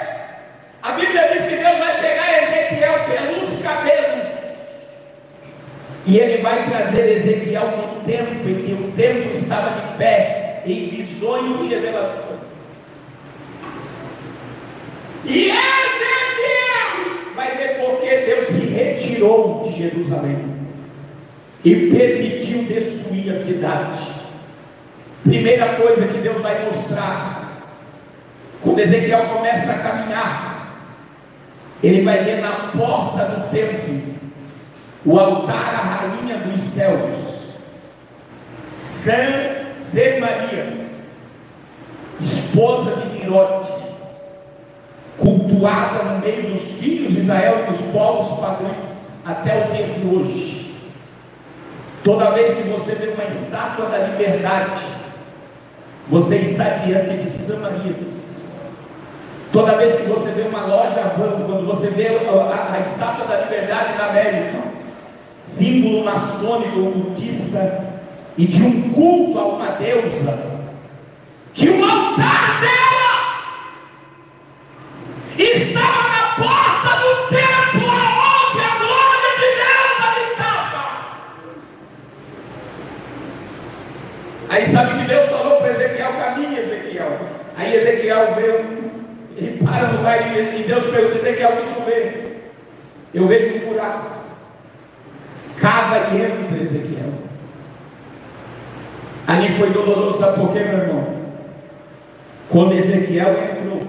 A 0.81 0.91
Bíblia 0.93 1.29
diz 1.31 1.43
que 1.43 1.55
Deus 1.55 1.77
vai 1.79 2.01
pegar 2.01 2.43
Ezequiel 2.43 3.05
pelos 3.05 3.61
cabelos. 3.61 4.27
E 6.05 6.19
ele 6.19 6.41
vai 6.41 6.69
trazer 6.69 7.17
Ezequiel 7.19 7.77
no 7.77 8.01
tempo 8.03 8.49
em 8.49 8.61
que 8.61 8.73
o 8.73 8.91
templo 8.91 9.31
estava 9.31 9.69
de 9.79 9.97
pé, 9.97 10.61
em 10.65 10.89
visões 10.89 11.61
e 11.61 11.67
revelações. 11.73 12.41
E 15.23 15.49
Ezequiel 15.49 17.33
vai 17.33 17.55
ver 17.55 17.79
porque 17.79 18.17
Deus 18.17 18.47
se 18.49 18.65
retirou 18.65 19.63
de 19.63 19.77
Jerusalém 19.77 20.53
e 21.63 21.75
permitiu 21.89 22.63
destruir 22.63 23.31
a 23.31 23.35
cidade. 23.37 23.99
Primeira 25.23 25.75
coisa 25.75 26.05
que 26.05 26.17
Deus 26.17 26.41
vai 26.41 26.65
mostrar, 26.65 27.63
quando 28.61 28.79
Ezequiel 28.79 29.29
começa 29.29 29.71
a 29.71 29.77
caminhar, 29.79 30.53
ele 31.81 32.01
vai 32.01 32.23
ver 32.23 32.41
na 32.41 32.71
porta 32.77 33.25
do 33.25 33.49
templo 33.49 34.13
o 35.05 35.19
altar 35.19 35.75
à 35.75 35.81
rainha 35.81 36.37
dos 36.37 36.61
céus, 36.61 37.41
San 38.79 39.71
Zemarias. 39.73 41.31
esposa 42.21 42.95
de 42.95 43.19
Nimrod, 43.19 43.67
cultuada 45.17 46.03
no 46.03 46.19
meio 46.19 46.51
dos 46.51 46.79
filhos 46.79 47.13
de 47.13 47.19
Israel 47.19 47.63
e 47.63 47.71
dos 47.71 47.81
povos 47.91 48.39
pagãos 48.39 49.09
até 49.25 49.65
o 49.65 49.71
dia 49.73 49.87
de 49.87 50.07
hoje. 50.07 50.75
Toda 52.03 52.31
vez 52.31 52.55
que 52.55 52.63
você 52.63 52.95
vê 52.95 53.07
uma 53.07 53.25
estátua 53.25 53.87
da 53.87 53.97
liberdade, 53.99 54.81
você 56.07 56.37
está 56.53 56.69
diante 56.85 57.17
de 57.17 57.29
Samaríadas. 57.29 58.43
Toda 59.51 59.77
vez 59.77 59.95
que 59.95 60.03
você 60.03 60.29
vê 60.31 60.43
uma 60.43 60.65
loja 60.65 61.13
van, 61.17 61.45
quando 61.45 61.65
você 61.65 61.89
vê 61.89 62.07
a, 62.07 62.73
a, 62.73 62.79
estátua 62.79 63.25
da 63.25 63.41
liberdade 63.41 63.97
na 63.97 64.07
América, 64.07 64.59
símbolo 65.37 66.05
maçônico, 66.05 66.87
ocultista 66.87 67.85
e 68.37 68.45
de 68.45 68.63
um 68.63 68.93
culto 68.93 69.39
a 69.39 69.45
uma 69.45 69.67
deusa, 69.73 70.39
que 71.53 71.69
o 71.69 71.83
altar 71.83 72.61
dela 72.61 72.93
estava 75.37 76.07
na 76.07 76.27
porta 76.35 76.97
do 76.97 77.27
templo 77.29 77.87
onde 77.87 78.59
a 78.59 78.75
glória 78.79 79.31
de 79.37 79.49
Deus 79.61 79.95
habitava. 80.07 80.83
Aí 84.49 84.65
sabe 84.65 84.99
que 84.99 85.07
Deus 85.07 85.29
falou 85.29 85.57
para 85.57 85.71
Ezequiel, 85.71 86.13
caminha 86.13 86.59
Ezequiel. 86.59 87.19
Aí 87.55 87.75
Ezequiel 87.75 88.35
veio, 88.35 88.91
ele 89.37 89.63
para 89.63 89.87
no 89.87 89.97
lugar 89.97 90.37
e 90.37 90.63
Deus 90.63 90.83
pergunta, 90.85 91.17
Ezequiel, 91.17 91.51
o 91.51 91.55
que 91.55 91.73
tu 91.73 91.81
vê? 91.85 92.23
Eu 93.13 93.27
vejo 93.27 93.57
um 93.57 93.69
buraco. 93.69 94.23
Cava 95.59 96.15
e 96.15 96.21
entra 96.21 96.63
Ezequiel. 96.63 97.13
Ali 99.27 99.49
foi 99.57 99.69
doloroso, 99.69 100.19
sabe 100.19 100.39
por 100.39 100.51
quê, 100.51 100.59
meu 100.59 100.79
irmão? 100.79 101.13
Quando 102.49 102.73
Ezequiel 102.73 103.31
entrou, 103.31 103.81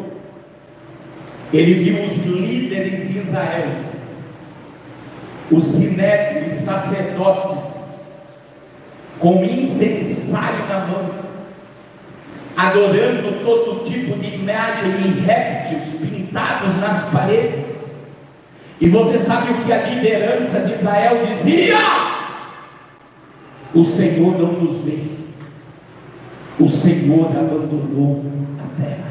ele 1.53 1.85
viu 1.85 2.05
os 2.05 2.17
líderes 2.25 3.09
de 3.09 3.19
Israel, 3.19 3.69
os 5.51 5.65
sinédrios, 5.65 6.59
sacerdotes, 6.59 8.23
com 9.19 9.45
incensário 9.45 10.67
na 10.69 10.87
mão, 10.87 11.11
adorando 12.57 13.45
todo 13.45 13.85
tipo 13.85 14.19
de 14.19 14.35
imagem 14.35 14.91
e 15.07 15.21
répteis 15.21 16.01
pintados 16.01 16.77
nas 16.81 17.11
paredes. 17.11 17.74
E 18.85 18.89
você 18.89 19.19
sabe 19.19 19.53
o 19.53 19.65
que 19.65 19.73
a 19.73 19.83
liderança 19.89 20.61
de 20.61 20.75
Israel 20.75 21.27
dizia? 21.27 21.77
O 23.75 23.83
Senhor 23.83 24.39
não 24.39 24.53
nos 24.53 24.83
vê 24.83 25.15
o 26.59 26.69
Senhor 26.69 27.27
abandonou 27.27 28.25
a 28.59 28.81
terra. 28.81 29.04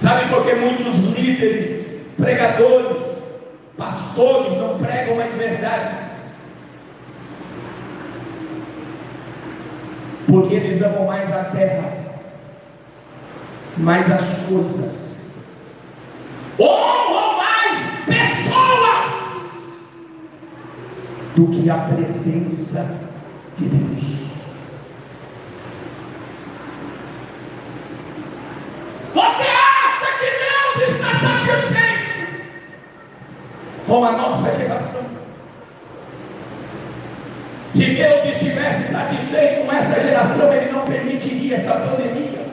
Sabe 0.00 0.28
por 0.28 0.44
que 0.44 0.54
muitos 0.54 0.96
líderes, 1.18 2.06
pregadores, 2.16 3.02
pastores 3.76 4.56
não 4.56 4.78
pregam 4.78 5.16
mais 5.16 5.34
verdades? 5.34 6.36
Porque 10.28 10.54
eles 10.54 10.80
amam 10.82 11.06
mais 11.06 11.32
a 11.32 11.44
terra, 11.44 11.92
mais 13.76 14.08
as 14.08 14.46
coisas, 14.48 15.32
honram 16.60 17.36
mais 17.36 17.78
pessoas 18.06 19.78
do 21.34 21.48
que 21.48 21.68
a 21.68 21.78
presença 21.78 23.00
de 23.56 23.64
Deus. 23.64 24.17
Com 33.98 34.04
a 34.04 34.12
nossa. 34.12 34.48
Se 37.66 37.84
Deus 37.84 38.24
estivesse 38.24 38.92
satisfeito 38.92 39.66
com 39.66 39.72
essa 39.72 40.00
geração, 40.00 40.52
Ele 40.52 40.72
não 40.72 40.84
permitiria 40.84 41.56
essa 41.56 41.72
pandemia. 41.72 42.46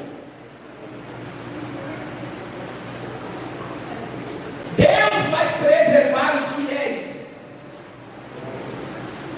Deus 4.76 5.30
vai 5.30 5.58
preservar 5.60 6.44
os 6.44 6.56
fiéis. 6.56 7.68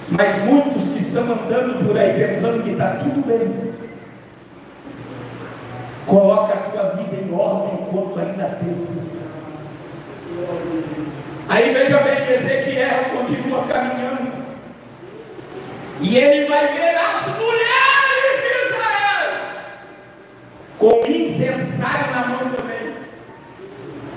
Mas 0.08 0.42
muitos 0.44 0.88
que 0.90 1.00
estão 1.00 1.24
andando 1.24 1.86
por 1.86 1.96
aí 1.96 2.14
pensando 2.14 2.62
que 2.62 2.70
está 2.70 2.96
tudo 2.96 3.26
bem, 3.26 3.74
coloca 6.06 6.54
a 6.54 6.56
tua 6.56 6.96
vida 6.96 7.16
em 7.22 7.34
ordem 7.34 7.74
enquanto 7.82 8.18
ainda 8.18 8.44
tem 8.46 8.68
tempo. 8.68 9.08
Aí 11.48 11.72
veja 11.72 11.98
bem, 12.00 12.34
Ezequiel 12.34 13.04
continua 13.16 13.62
caminhando. 13.64 14.28
E 16.00 16.16
ele 16.16 16.46
vai 16.46 16.68
ver 16.68 16.94
as 16.94 17.26
mulheres 17.36 18.40
de 18.42 18.48
Israel 18.66 19.30
com 20.78 21.06
incensário 21.06 22.12
na 22.12 22.26
mão 22.26 22.50
também, 22.50 22.94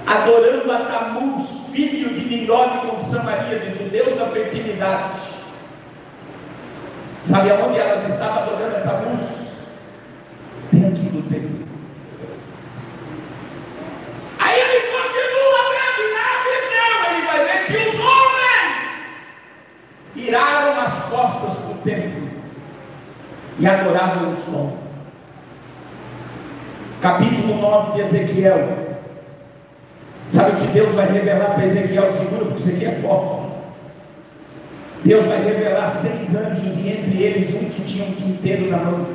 adorando 0.05 0.71
a 0.71 0.79
Tamuz, 0.85 1.49
filho 1.71 2.09
de 2.13 2.25
Nimrod 2.25 2.85
com 2.85 2.97
Samaria, 2.97 3.59
diz 3.59 3.79
o 3.79 3.89
Deus 3.89 4.15
da 4.15 4.27
fertilidade. 4.27 5.19
Sabe 7.23 7.49
aonde 7.49 7.79
elas 7.79 8.07
estavam 8.07 8.43
adorando 8.43 8.77
a 8.77 8.81
Tamuz? 8.81 9.21
Dentro 10.71 11.03
do 11.03 11.29
templo. 11.29 11.65
Aí 14.37 14.59
ele 14.59 14.87
continua 14.87 15.61
vendo 15.71 16.03
na 16.13 16.27
visão, 16.45 16.91
ele 17.09 17.25
vai 17.25 17.39
ver 17.45 17.65
que 17.65 17.89
os 17.89 17.99
homens 17.99 18.81
viraram 20.15 20.79
as 20.79 20.93
costas 21.05 21.57
para 21.59 21.71
o 21.71 21.77
templo 21.83 22.29
e 23.59 23.67
adoravam 23.67 24.31
o 24.31 24.35
sol. 24.35 24.77
Capítulo 27.01 27.59
9 27.59 27.93
de 27.93 28.01
Ezequiel. 28.01 28.77
Sabe 30.27 30.51
o 30.51 30.55
que 30.57 30.67
Deus 30.67 30.93
vai 30.93 31.11
revelar 31.11 31.55
para 31.55 31.65
Ezequiel? 31.65 32.11
Segura, 32.11 32.45
porque 32.45 32.61
isso 32.61 32.69
aqui 32.69 32.85
é 32.85 32.91
forte. 33.01 33.49
Deus 35.03 35.25
vai 35.25 35.43
revelar 35.43 35.89
seis 35.89 36.29
anjos 36.35 36.77
e 36.77 36.89
entre 36.89 37.23
eles 37.23 37.55
um 37.55 37.69
que 37.71 37.81
tinha 37.85 38.05
um 38.05 38.11
tinteiro 38.11 38.69
na 38.69 38.77
mão. 38.77 39.07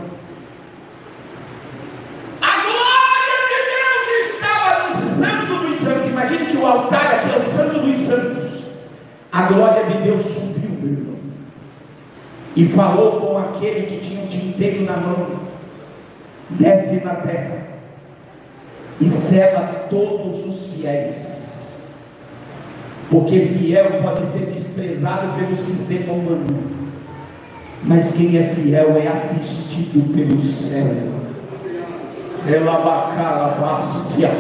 A 2.42 2.56
glória 2.64 3.38
de 3.52 3.60
Deus 3.70 4.34
estava 4.34 4.88
no 4.88 4.96
Santo 4.96 5.66
dos 5.68 5.76
Santos. 5.76 6.06
Imagine 6.06 6.46
que 6.46 6.56
o 6.56 6.66
altar 6.66 7.14
aqui 7.14 7.34
é 7.36 7.38
o 7.38 7.44
Santo 7.44 7.78
dos 7.78 7.98
Santos. 7.98 8.64
A 9.30 9.42
glória 9.42 9.84
de 9.84 9.98
Deus 9.98 10.22
subiu, 10.22 10.70
meu 10.70 10.92
irmão. 10.92 11.16
E 12.56 12.66
falou 12.66 13.20
com 13.20 13.38
aquele 13.38 13.86
que 13.86 14.04
tinha 14.04 14.24
um 14.24 14.26
tinteiro 14.26 14.84
na 14.84 14.96
mão. 14.96 15.46
Desce 16.50 17.04
na 17.04 17.14
terra 17.14 17.75
e 19.00 19.08
sela 19.08 19.86
todos 19.90 20.44
os 20.46 20.72
fiéis. 20.72 21.36
Porque 23.10 23.40
fiel 23.40 24.02
pode 24.02 24.26
ser 24.26 24.46
desprezado 24.46 25.38
pelo 25.38 25.54
sistema 25.54 26.12
humano, 26.12 26.46
mas 27.84 28.14
quem 28.14 28.36
é 28.36 28.48
fiel 28.54 28.96
é 28.96 29.06
assistido 29.06 30.12
pelo 30.12 30.38
céu. 30.40 31.16
Elabacala 32.48 33.54
vastia. 33.60 34.30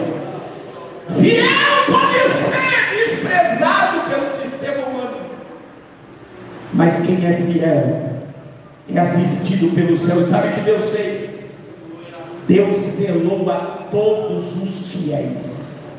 Fiel 1.16 1.46
pode 1.86 2.32
ser 2.32 2.96
desprezado 2.96 4.08
pelo 4.08 4.28
sistema 4.42 4.86
humano, 4.86 5.16
mas 6.72 7.04
quem 7.04 7.24
é 7.24 7.32
fiel 7.34 8.06
é 8.92 8.98
assistido 8.98 9.74
pelo 9.74 9.96
céu. 9.96 10.20
E 10.20 10.24
sabe 10.24 10.48
o 10.48 10.52
que 10.52 10.60
Deus 10.62 10.90
fez? 10.90 11.35
Deus 12.48 12.76
selou 12.76 13.50
a 13.50 13.88
todos 13.90 14.62
os 14.62 14.92
fiéis. 14.92 15.92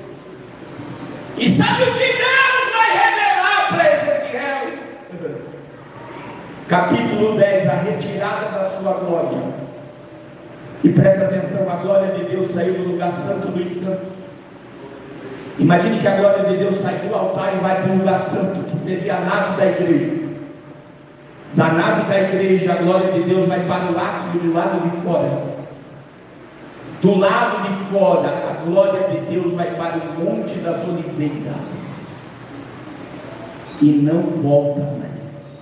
E 1.38 1.50
sabe 1.50 1.84
o 1.84 1.94
que 1.94 2.00
Deus 2.00 2.72
vai 2.76 2.92
revelar 2.98 3.68
para 3.70 3.94
Ezequiel? 3.94 4.78
Capítulo 6.68 7.38
10, 7.38 7.70
a 7.70 7.74
retirada 7.74 8.58
da 8.58 8.70
sua 8.70 8.94
glória. 8.94 9.40
E 10.84 10.90
presta 10.90 11.26
atenção, 11.26 11.70
a 11.72 11.76
glória 11.78 12.14
de 12.16 12.24
Deus 12.26 12.48
saiu 12.48 12.74
do 12.74 12.92
lugar 12.92 13.12
santo 13.12 13.48
dos 13.48 13.70
santos 13.70 14.18
Imagine 15.60 16.00
que 16.00 16.08
a 16.08 16.18
glória 16.18 16.44
de 16.46 16.58
Deus 16.58 16.76
sai 16.76 17.00
do 17.00 17.16
altar 17.16 17.56
e 17.56 17.60
vai 17.60 17.82
para 17.82 17.92
um 17.92 17.98
lugar 17.98 18.18
santo, 18.20 18.70
que 18.70 18.78
seria 18.78 19.16
a 19.16 19.22
nave 19.22 19.58
da 19.58 19.66
igreja. 19.66 20.28
Da 21.54 21.70
nave 21.70 22.04
da 22.04 22.22
igreja, 22.22 22.74
a 22.74 22.76
glória 22.76 23.12
de 23.12 23.24
Deus 23.24 23.48
vai 23.48 23.62
para 23.62 23.86
o 23.86 23.96
lado 23.96 24.38
do 24.38 24.54
lado 24.54 24.88
de 24.88 25.02
fora. 25.02 25.57
Do 27.02 27.20
lado 27.20 27.64
de 27.64 27.86
fora, 27.92 28.28
a 28.50 28.66
glória 28.66 29.08
de 29.10 29.20
Deus 29.28 29.54
vai 29.54 29.76
para 29.76 29.98
o 29.98 30.20
Monte 30.20 30.56
das 30.56 30.84
Oliveiras. 30.88 32.22
E 33.80 33.86
não 33.86 34.24
volta 34.24 34.82
mais. 35.00 35.60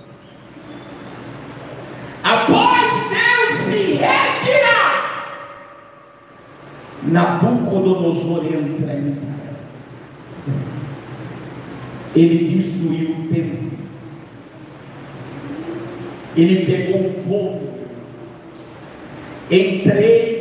Após 2.24 2.90
Deus 3.10 3.58
se 3.60 3.92
retirar, 3.92 5.26
Nabucodonosor 7.02 8.46
entra 8.46 8.94
em 8.94 9.10
Israel. 9.10 9.36
Ele 12.16 12.54
destruiu 12.54 13.10
o 13.10 13.28
templo. 13.28 13.72
Ele 16.34 16.66
pegou 16.66 17.00
o 17.00 17.14
povo 17.28 17.68
em 19.50 19.80
três. 19.80 20.35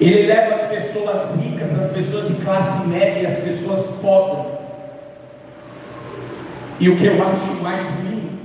Ele 0.00 0.26
leva 0.26 0.54
as 0.54 0.68
pessoas 0.68 1.36
ricas, 1.36 1.78
as 1.78 1.92
pessoas 1.92 2.28
de 2.28 2.44
classe 2.44 2.86
média 2.88 3.22
e 3.22 3.26
as 3.26 3.38
pessoas 3.38 3.86
pobres. 4.00 4.54
E 6.80 6.88
o 6.88 6.96
que 6.96 7.06
eu 7.06 7.22
acho 7.26 7.62
mais 7.62 7.86
lindo 8.00 8.40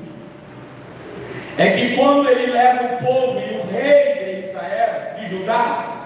é 1.58 1.72
que 1.72 1.96
quando 1.96 2.30
ele 2.30 2.52
leva 2.52 2.96
o 2.96 3.06
povo 3.06 3.40
e 3.40 3.58
o 3.58 3.72
rei 3.72 4.42
de 4.42 4.48
Israel, 4.48 5.16
de 5.20 5.26
Judá, 5.26 6.00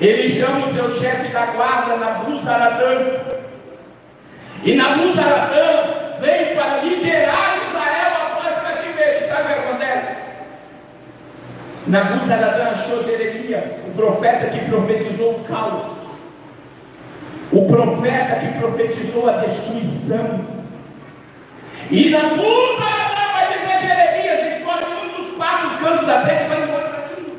ele 0.00 0.28
chama 0.28 0.66
o 0.66 0.74
seu 0.74 0.90
chefe 0.90 1.28
da 1.28 1.46
guarda, 1.46 1.96
Nabuzaradã. 1.96 3.20
E 4.64 4.74
Nabuzaradã 4.74 6.18
vem 6.20 6.56
para 6.56 6.78
liderar 6.82 7.58
Israel 7.68 8.12
após 8.26 8.56
o 8.56 8.60
cativeiro. 8.62 9.28
Sabe 9.28 9.42
o 9.42 9.46
que 9.46 9.68
acontece? 9.68 10.24
Nabuzaradã 11.94 12.70
achou 12.70 13.04
Jeremias, 13.04 13.70
o 13.86 13.92
profeta 13.92 14.48
que 14.48 14.64
profetizou 14.64 15.36
o 15.36 15.44
caos. 15.44 16.04
O 17.52 17.66
profeta 17.68 18.34
que 18.40 18.58
profetizou 18.58 19.28
a 19.30 19.34
destruição. 19.34 20.44
E 21.88 22.10
Nabuzaradã 22.10 23.32
vai 23.32 23.58
dizer 23.58 23.78
Jeremias: 23.86 24.58
escolhe 24.58 24.84
um 24.86 25.22
dos 25.22 25.36
quatro 25.36 25.78
cantos 25.78 26.04
da 26.04 26.22
terra 26.22 26.46
e 26.46 26.48
vai 26.48 26.62
embora 26.64 26.88
daqui. 26.88 27.32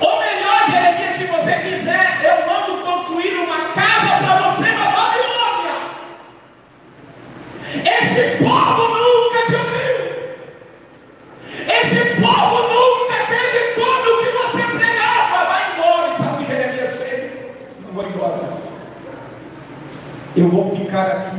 Ou 0.00 0.20
melhor, 0.20 0.70
Jeremias, 0.70 1.16
se 1.16 1.24
você 1.24 1.54
quiser, 1.54 2.20
eu 2.22 2.46
mando 2.46 2.84
construir 2.84 3.34
uma 3.34 3.72
casa 3.72 4.24
para 4.24 4.48
você 4.48 4.70
na 4.70 4.90
Babilônia. 4.92 5.76
Esse 7.98 8.36
povo 8.44 8.94
nunca 8.94 9.46
te 9.46 9.54
ouviu. 9.56 9.94
Esse 11.66 12.20
povo 12.20 12.62
nunca 12.68 13.26
teve 13.26 13.74
tudo 13.74 14.14
o 14.14 14.24
que 14.24 14.30
você 14.30 14.62
pregava. 14.76 15.44
Vai 15.46 15.72
embora. 15.72 16.12
E 16.12 16.16
sabe 16.16 16.34
o 16.34 16.46
que 16.46 16.52
Jeremias 16.52 16.96
fez? 16.96 17.50
Não 17.84 17.92
vou 17.92 18.06
embora. 18.06 18.54
Eu 20.36 20.48
vou 20.48 20.76
ficar 20.76 21.06
aqui. 21.06 21.36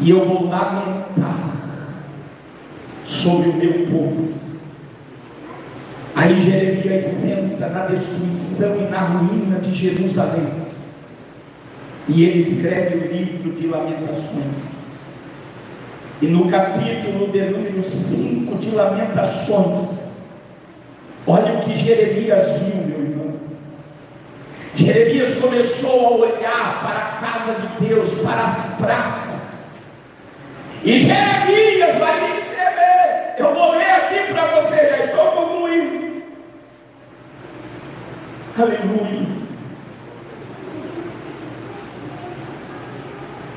E 0.00 0.10
eu 0.10 0.24
vou 0.24 0.48
lamentar 0.48 1.56
sobre 3.04 3.48
o 3.48 3.54
meu 3.54 3.72
povo. 3.86 4.34
Aí 6.14 6.40
Jeremias 6.40 7.04
senta 7.04 7.68
na 7.68 7.86
destruição 7.86 8.76
e 8.76 8.90
na 8.90 9.00
ruína 9.00 9.58
de 9.60 9.74
Jerusalém. 9.74 10.48
E 12.08 12.24
ele 12.24 12.40
escreve 12.40 12.96
o 12.96 13.12
livro 13.12 13.52
de 13.52 13.66
Lamentações. 13.66 14.98
E 16.20 16.26
no 16.26 16.48
capítulo 16.48 17.28
de 17.30 17.40
número 17.42 17.80
5 17.80 18.56
de 18.56 18.70
Lamentações, 18.70 20.00
olha 21.26 21.54
o 21.54 21.60
que 21.62 21.76
Jeremias 21.76 22.60
viu. 22.60 22.87
Jeremias 24.78 25.34
começou 25.34 26.06
a 26.06 26.10
olhar 26.10 26.82
para 26.84 26.98
a 27.00 27.16
casa 27.16 27.52
de 27.60 27.88
Deus, 27.88 28.20
para 28.20 28.44
as 28.44 28.74
praças. 28.76 29.78
E 30.84 31.00
Jeremias 31.00 31.98
vai 31.98 32.38
escrever. 32.38 33.34
Eu 33.38 33.54
vou 33.54 33.72
ler 33.72 33.90
aqui 33.90 34.32
para 34.32 34.60
você, 34.60 34.76
já 34.76 34.98
estou 34.98 35.32
concluindo. 35.32 36.22
Aleluia. 38.56 39.26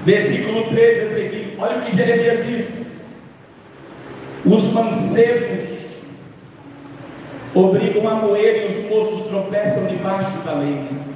Versículo 0.04 0.70
13 0.70 1.02
a 1.02 1.14
seguir. 1.14 1.56
Olha 1.60 1.78
o 1.78 1.82
que 1.82 1.96
Jeremias 1.96 2.48
diz. 2.48 3.22
Os 4.44 4.74
mancebos 4.74 6.02
obrigam 7.54 8.10
a 8.10 8.16
moer 8.16 8.64
e 8.64 8.66
os 8.66 8.90
moços 8.90 9.28
tropeçam 9.28 9.86
debaixo 9.86 10.40
da 10.40 10.54
lei. 10.54 11.11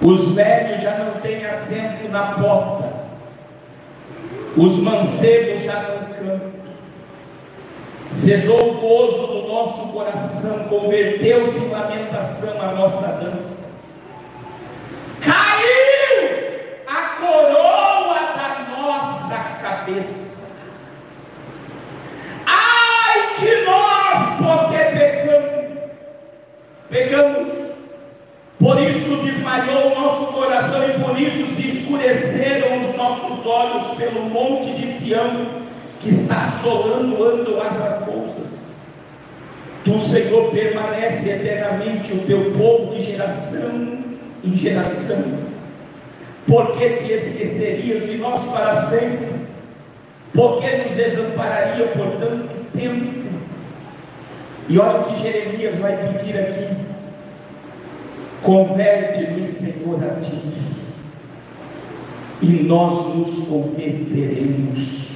Os 0.00 0.32
velhos 0.32 0.82
já 0.82 0.98
não 0.98 1.20
têm 1.20 1.44
assento 1.44 2.08
na 2.10 2.32
porta. 2.34 2.92
Os 4.56 4.78
mancebos 4.78 5.62
já 5.62 5.82
não 5.82 6.06
cantam. 6.14 6.56
Cesou 8.10 8.70
o 8.70 8.80
gozo 8.80 9.26
do 9.26 9.48
nosso 9.48 9.92
coração, 9.92 10.64
converteu-se 10.68 11.58
em 11.58 11.68
lamentação 11.68 12.60
a 12.60 12.72
nossa 12.72 13.06
dança. 13.08 13.66
Caiu 15.20 16.76
a 16.86 17.02
coroa 17.20 18.18
da 18.36 18.76
nossa 18.76 19.36
cabeça. 19.60 20.56
Ai 22.46 23.36
de 23.38 23.64
nós, 23.64 24.38
porque 24.38 24.78
pecamos. 24.98 25.90
Pecamos. 26.88 27.65
Por 28.66 28.82
isso 28.82 29.18
desmaiou 29.18 29.92
o 29.92 30.00
nosso 30.00 30.26
coração 30.32 30.82
e 30.82 30.98
por 30.98 31.16
isso 31.16 31.54
se 31.54 31.68
escureceram 31.68 32.80
os 32.80 32.96
nossos 32.96 33.46
olhos 33.46 33.96
pelo 33.96 34.22
monte 34.22 34.72
de 34.72 34.88
Sião 34.88 35.46
que 36.00 36.08
está 36.08 36.46
assolando 36.46 37.22
andam 37.24 37.62
as 37.62 37.78
raposas. 37.78 38.86
Tu, 39.84 39.96
Senhor, 39.96 40.50
permanece 40.50 41.30
eternamente 41.30 42.12
o 42.12 42.26
teu 42.26 42.54
povo 42.58 42.92
de 42.92 43.02
geração 43.02 44.00
em 44.42 44.56
geração. 44.56 45.22
Porque 46.44 46.88
te 46.88 47.12
esquecerias 47.12 48.10
de 48.10 48.16
nós 48.18 48.46
para 48.46 48.82
sempre? 48.82 49.46
Porque 50.34 50.76
nos 50.78 50.96
desampararia 50.96 51.86
por 51.86 52.16
tanto 52.18 52.48
tempo? 52.76 53.28
E 54.68 54.76
olha 54.76 55.02
o 55.02 55.04
que 55.04 55.22
Jeremias 55.22 55.76
vai 55.76 55.96
pedir 55.98 56.36
aqui. 56.36 56.95
Converte-nos, 58.42 59.48
Senhor, 59.48 60.02
a 60.04 60.20
ti, 60.20 60.36
e 62.42 62.62
nós 62.64 63.14
nos 63.14 63.48
converteremos 63.48 65.06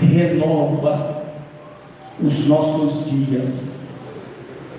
renova 0.00 1.24
os 2.20 2.46
nossos 2.46 3.10
dias 3.10 3.88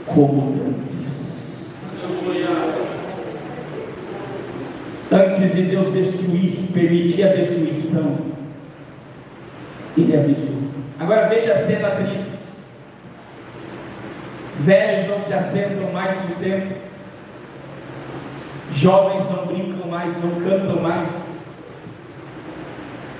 como 0.05 0.53
antes. 0.53 1.77
Antes 5.11 5.55
de 5.55 5.61
Deus 5.63 5.93
destruir, 5.93 6.69
permitir 6.73 7.23
a 7.23 7.33
destruição, 7.33 8.17
Ele 9.97 10.17
avisou. 10.17 10.57
Agora 10.99 11.27
veja 11.27 11.53
a 11.53 11.57
cena 11.57 11.91
triste. 11.91 12.26
Velhos 14.59 15.09
não 15.09 15.19
se 15.19 15.33
assentam 15.33 15.91
mais 15.91 16.15
no 16.29 16.35
tempo, 16.35 16.75
jovens 18.71 19.23
não 19.29 19.45
brincam 19.45 19.87
mais, 19.87 20.13
não 20.21 20.31
cantam 20.41 20.81
mais. 20.81 21.37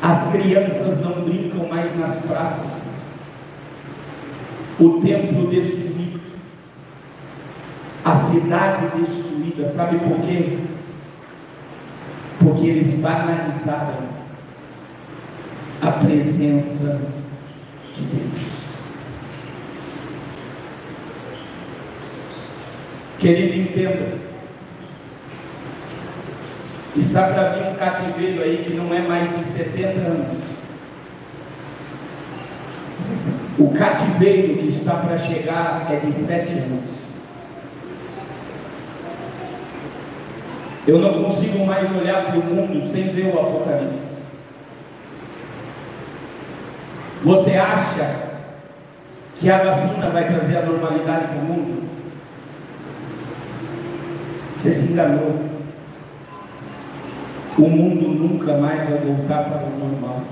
As 0.01 0.31
crianças 0.31 1.01
não 1.01 1.23
brincam 1.23 1.67
mais 1.67 1.97
nas 1.97 2.17
praças. 2.17 3.15
O 4.79 5.01
templo 5.01 5.47
destruído. 5.47 6.21
A 8.05 8.15
cidade 8.15 8.87
destruída. 8.97 9.65
Sabe 9.65 9.97
por 9.97 10.19
quê? 10.21 10.59
Porque 12.39 12.67
eles 12.67 12.99
banalizaram 12.99 14.07
a 15.81 15.91
presença 15.91 17.01
de 17.95 18.01
Deus. 18.03 18.56
Querido, 23.19 23.57
entenda. 23.57 24.27
Está 26.95 27.27
para 27.27 27.49
vir 27.49 27.67
um 27.67 27.75
cativeiro 27.75 28.43
aí 28.43 28.63
que 28.63 28.73
não 28.75 28.93
é 28.93 29.01
mais 29.01 29.35
de 29.35 29.43
70 29.43 29.99
anos. 29.99 30.37
O 33.57 33.69
cativeiro 33.71 34.57
que 34.59 34.67
está 34.67 34.95
para 34.95 35.17
chegar 35.17 35.87
é 35.91 35.99
de 35.99 36.11
7 36.11 36.53
anos. 36.53 36.85
Eu 40.87 40.99
não 40.99 41.23
consigo 41.23 41.65
mais 41.65 41.93
olhar 41.95 42.27
para 42.27 42.39
o 42.39 42.43
mundo 42.43 42.87
sem 42.87 43.09
ver 43.09 43.33
o 43.33 43.39
Apocalipse. 43.39 44.21
Você 47.23 47.55
acha 47.55 48.27
que 49.35 49.49
a 49.49 49.63
vacina 49.63 50.09
vai 50.09 50.27
trazer 50.27 50.57
a 50.57 50.61
normalidade 50.61 51.27
para 51.27 51.37
o 51.37 51.43
mundo? 51.43 51.76
Você 54.57 54.73
se 54.73 54.93
enganou. 54.93 55.39
O 57.59 57.69
mundo 57.69 58.07
nunca 58.07 58.57
mais 58.57 58.89
vai 58.89 58.97
voltar 58.97 59.43
para 59.43 59.67
o 59.67 59.77
normal. 59.77 60.23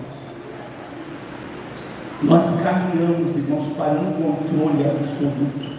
Nós 2.23 2.59
caminhamos, 2.61 3.35
irmãos, 3.35 3.73
para 3.77 3.91
um 3.93 4.13
controle 4.13 4.83
absoluto. 4.89 5.75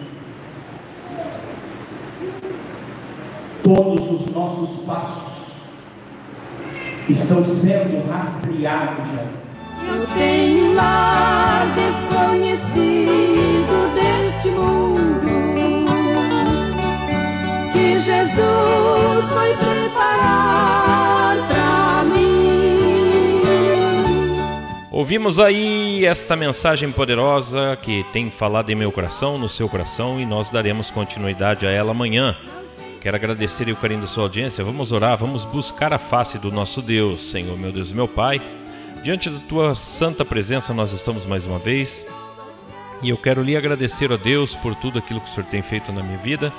Todos 3.63 4.11
os 4.11 4.27
nossos 4.33 4.85
passos 4.85 5.33
estão 7.09 7.43
sendo 7.43 8.09
rastreados 8.09 9.05
já. 9.13 9.25
Eu 9.93 10.07
tenho 10.17 10.71
um 10.71 10.73
lar 10.73 11.65
desconhecido 11.75 13.93
deste 13.93 14.51
mundo 14.51 15.46
Jesus 17.99 19.29
foi 19.29 19.55
preparar 19.55 21.37
para 21.47 22.03
mim. 22.05 22.37
Ouvimos 24.91 25.39
aí 25.39 26.05
esta 26.05 26.35
mensagem 26.35 26.91
poderosa 26.91 27.77
que 27.81 28.03
tem 28.11 28.29
falado 28.29 28.69
em 28.69 28.75
meu 28.75 28.91
coração, 28.91 29.37
no 29.37 29.49
seu 29.49 29.67
coração, 29.69 30.19
e 30.19 30.25
nós 30.25 30.49
daremos 30.49 30.91
continuidade 30.91 31.65
a 31.65 31.71
ela 31.71 31.91
amanhã. 31.91 32.35
Quero 33.01 33.15
agradecer 33.15 33.69
o 33.69 33.75
carinho 33.75 34.01
da 34.01 34.07
sua 34.07 34.23
audiência. 34.23 34.63
Vamos 34.63 34.91
orar, 34.91 35.15
vamos 35.17 35.45
buscar 35.45 35.93
a 35.93 35.97
face 35.97 36.37
do 36.37 36.51
nosso 36.51 36.81
Deus, 36.81 37.29
Senhor, 37.29 37.57
meu 37.57 37.71
Deus 37.71 37.91
meu 37.91 38.07
Pai. 38.07 38.41
Diante 39.03 39.29
da 39.29 39.39
tua 39.39 39.75
santa 39.75 40.25
presença, 40.25 40.73
nós 40.73 40.91
estamos 40.91 41.25
mais 41.25 41.45
uma 41.45 41.59
vez. 41.59 42.05
E 43.01 43.09
eu 43.09 43.17
quero 43.17 43.43
lhe 43.43 43.55
agradecer 43.55 44.11
a 44.11 44.17
Deus 44.17 44.55
por 44.55 44.75
tudo 44.75 44.99
aquilo 44.99 45.21
que 45.21 45.29
o 45.29 45.33
Senhor 45.33 45.47
tem 45.47 45.61
feito 45.61 45.91
na 45.91 46.01
minha 46.01 46.17
vida. 46.17 46.51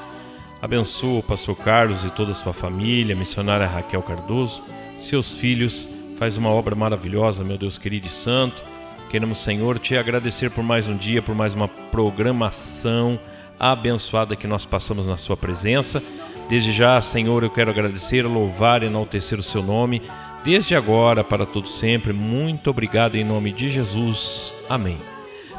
Abençoa 0.61 1.21
o 1.21 1.23
pastor 1.23 1.57
Carlos 1.57 2.05
e 2.05 2.11
toda 2.11 2.33
a 2.33 2.35
sua 2.35 2.53
família, 2.53 3.15
a 3.15 3.19
missionária 3.19 3.67
Raquel 3.67 4.03
Cardoso, 4.03 4.61
seus 4.99 5.33
filhos. 5.33 5.89
Faz 6.19 6.37
uma 6.37 6.51
obra 6.51 6.75
maravilhosa, 6.75 7.45
meu 7.45 7.57
Deus 7.57 7.79
querido 7.79 8.09
e 8.09 8.11
santo. 8.11 8.65
Queremos, 9.09 9.39
Senhor, 9.39 9.79
te 9.79 9.97
agradecer 9.97 10.51
por 10.51 10.65
mais 10.65 10.89
um 10.89 10.97
dia, 10.97 11.23
por 11.23 11.35
mais 11.35 11.55
uma 11.55 11.69
programação 11.69 13.21
abençoada 13.59 14.35
que 14.35 14.49
nós 14.49 14.67
passamos 14.67 15.07
na 15.07 15.17
sua 15.17 15.37
presença. 15.37 16.03
Desde 16.49 16.73
já, 16.73 17.01
Senhor, 17.01 17.45
eu 17.45 17.51
quero 17.51 17.71
agradecer, 17.71 18.27
louvar 18.27 18.83
e 18.83 18.87
enaltecer 18.87 19.39
o 19.39 19.43
seu 19.45 19.63
nome, 19.63 20.03
desde 20.45 20.75
agora 20.75 21.23
para 21.23 21.47
todo 21.47 21.69
sempre. 21.69 22.13
Muito 22.13 22.69
obrigado 22.69 23.15
em 23.15 23.23
nome 23.23 23.53
de 23.53 23.69
Jesus. 23.69 24.53
Amém. 24.69 24.99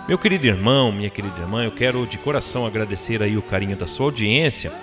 Meu 0.10 0.18
querido 0.18 0.48
irmão, 0.48 0.92
minha 0.92 1.10
querida 1.10 1.40
irmã, 1.40 1.64
eu 1.64 1.72
quero 1.72 2.06
de 2.06 2.18
coração 2.18 2.66
agradecer 2.66 3.24
aí 3.24 3.38
o 3.38 3.42
carinho 3.42 3.78
da 3.78 3.88
sua 3.88 4.08
audiência. 4.08 4.74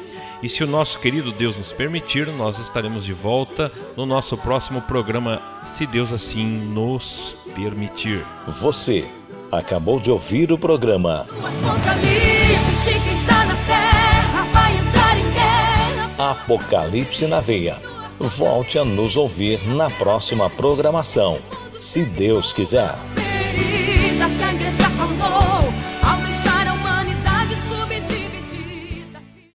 E 0.42 0.48
se 0.48 0.62
o 0.62 0.66
nosso 0.66 0.98
querido 0.98 1.32
Deus 1.32 1.56
nos 1.56 1.72
permitir, 1.72 2.26
nós 2.28 2.58
estaremos 2.58 3.04
de 3.04 3.12
volta 3.12 3.72
no 3.96 4.04
nosso 4.04 4.36
próximo 4.36 4.82
programa, 4.82 5.40
se 5.64 5.86
Deus 5.86 6.12
assim 6.12 6.46
nos 6.46 7.36
permitir. 7.54 8.24
Você 8.46 9.08
acabou 9.50 9.98
de 9.98 10.10
ouvir 10.10 10.52
o 10.52 10.58
programa 10.58 11.26
Apocalipse 11.42 13.00
que 13.04 13.14
está 13.14 13.44
na 13.44 13.54
terra 13.66 14.46
vai 14.52 14.76
entrar 14.76 15.18
em 15.18 15.30
guerra. 15.32 16.30
Apocalipse 16.32 17.26
na 17.26 17.40
Veia. 17.40 17.80
Volte 18.18 18.78
a 18.78 18.84
nos 18.84 19.16
ouvir 19.16 19.66
na 19.66 19.90
próxima 19.90 20.48
programação, 20.48 21.38
se 21.78 22.02
Deus 22.04 22.52
quiser. 22.52 22.94
Ferida 23.14 24.26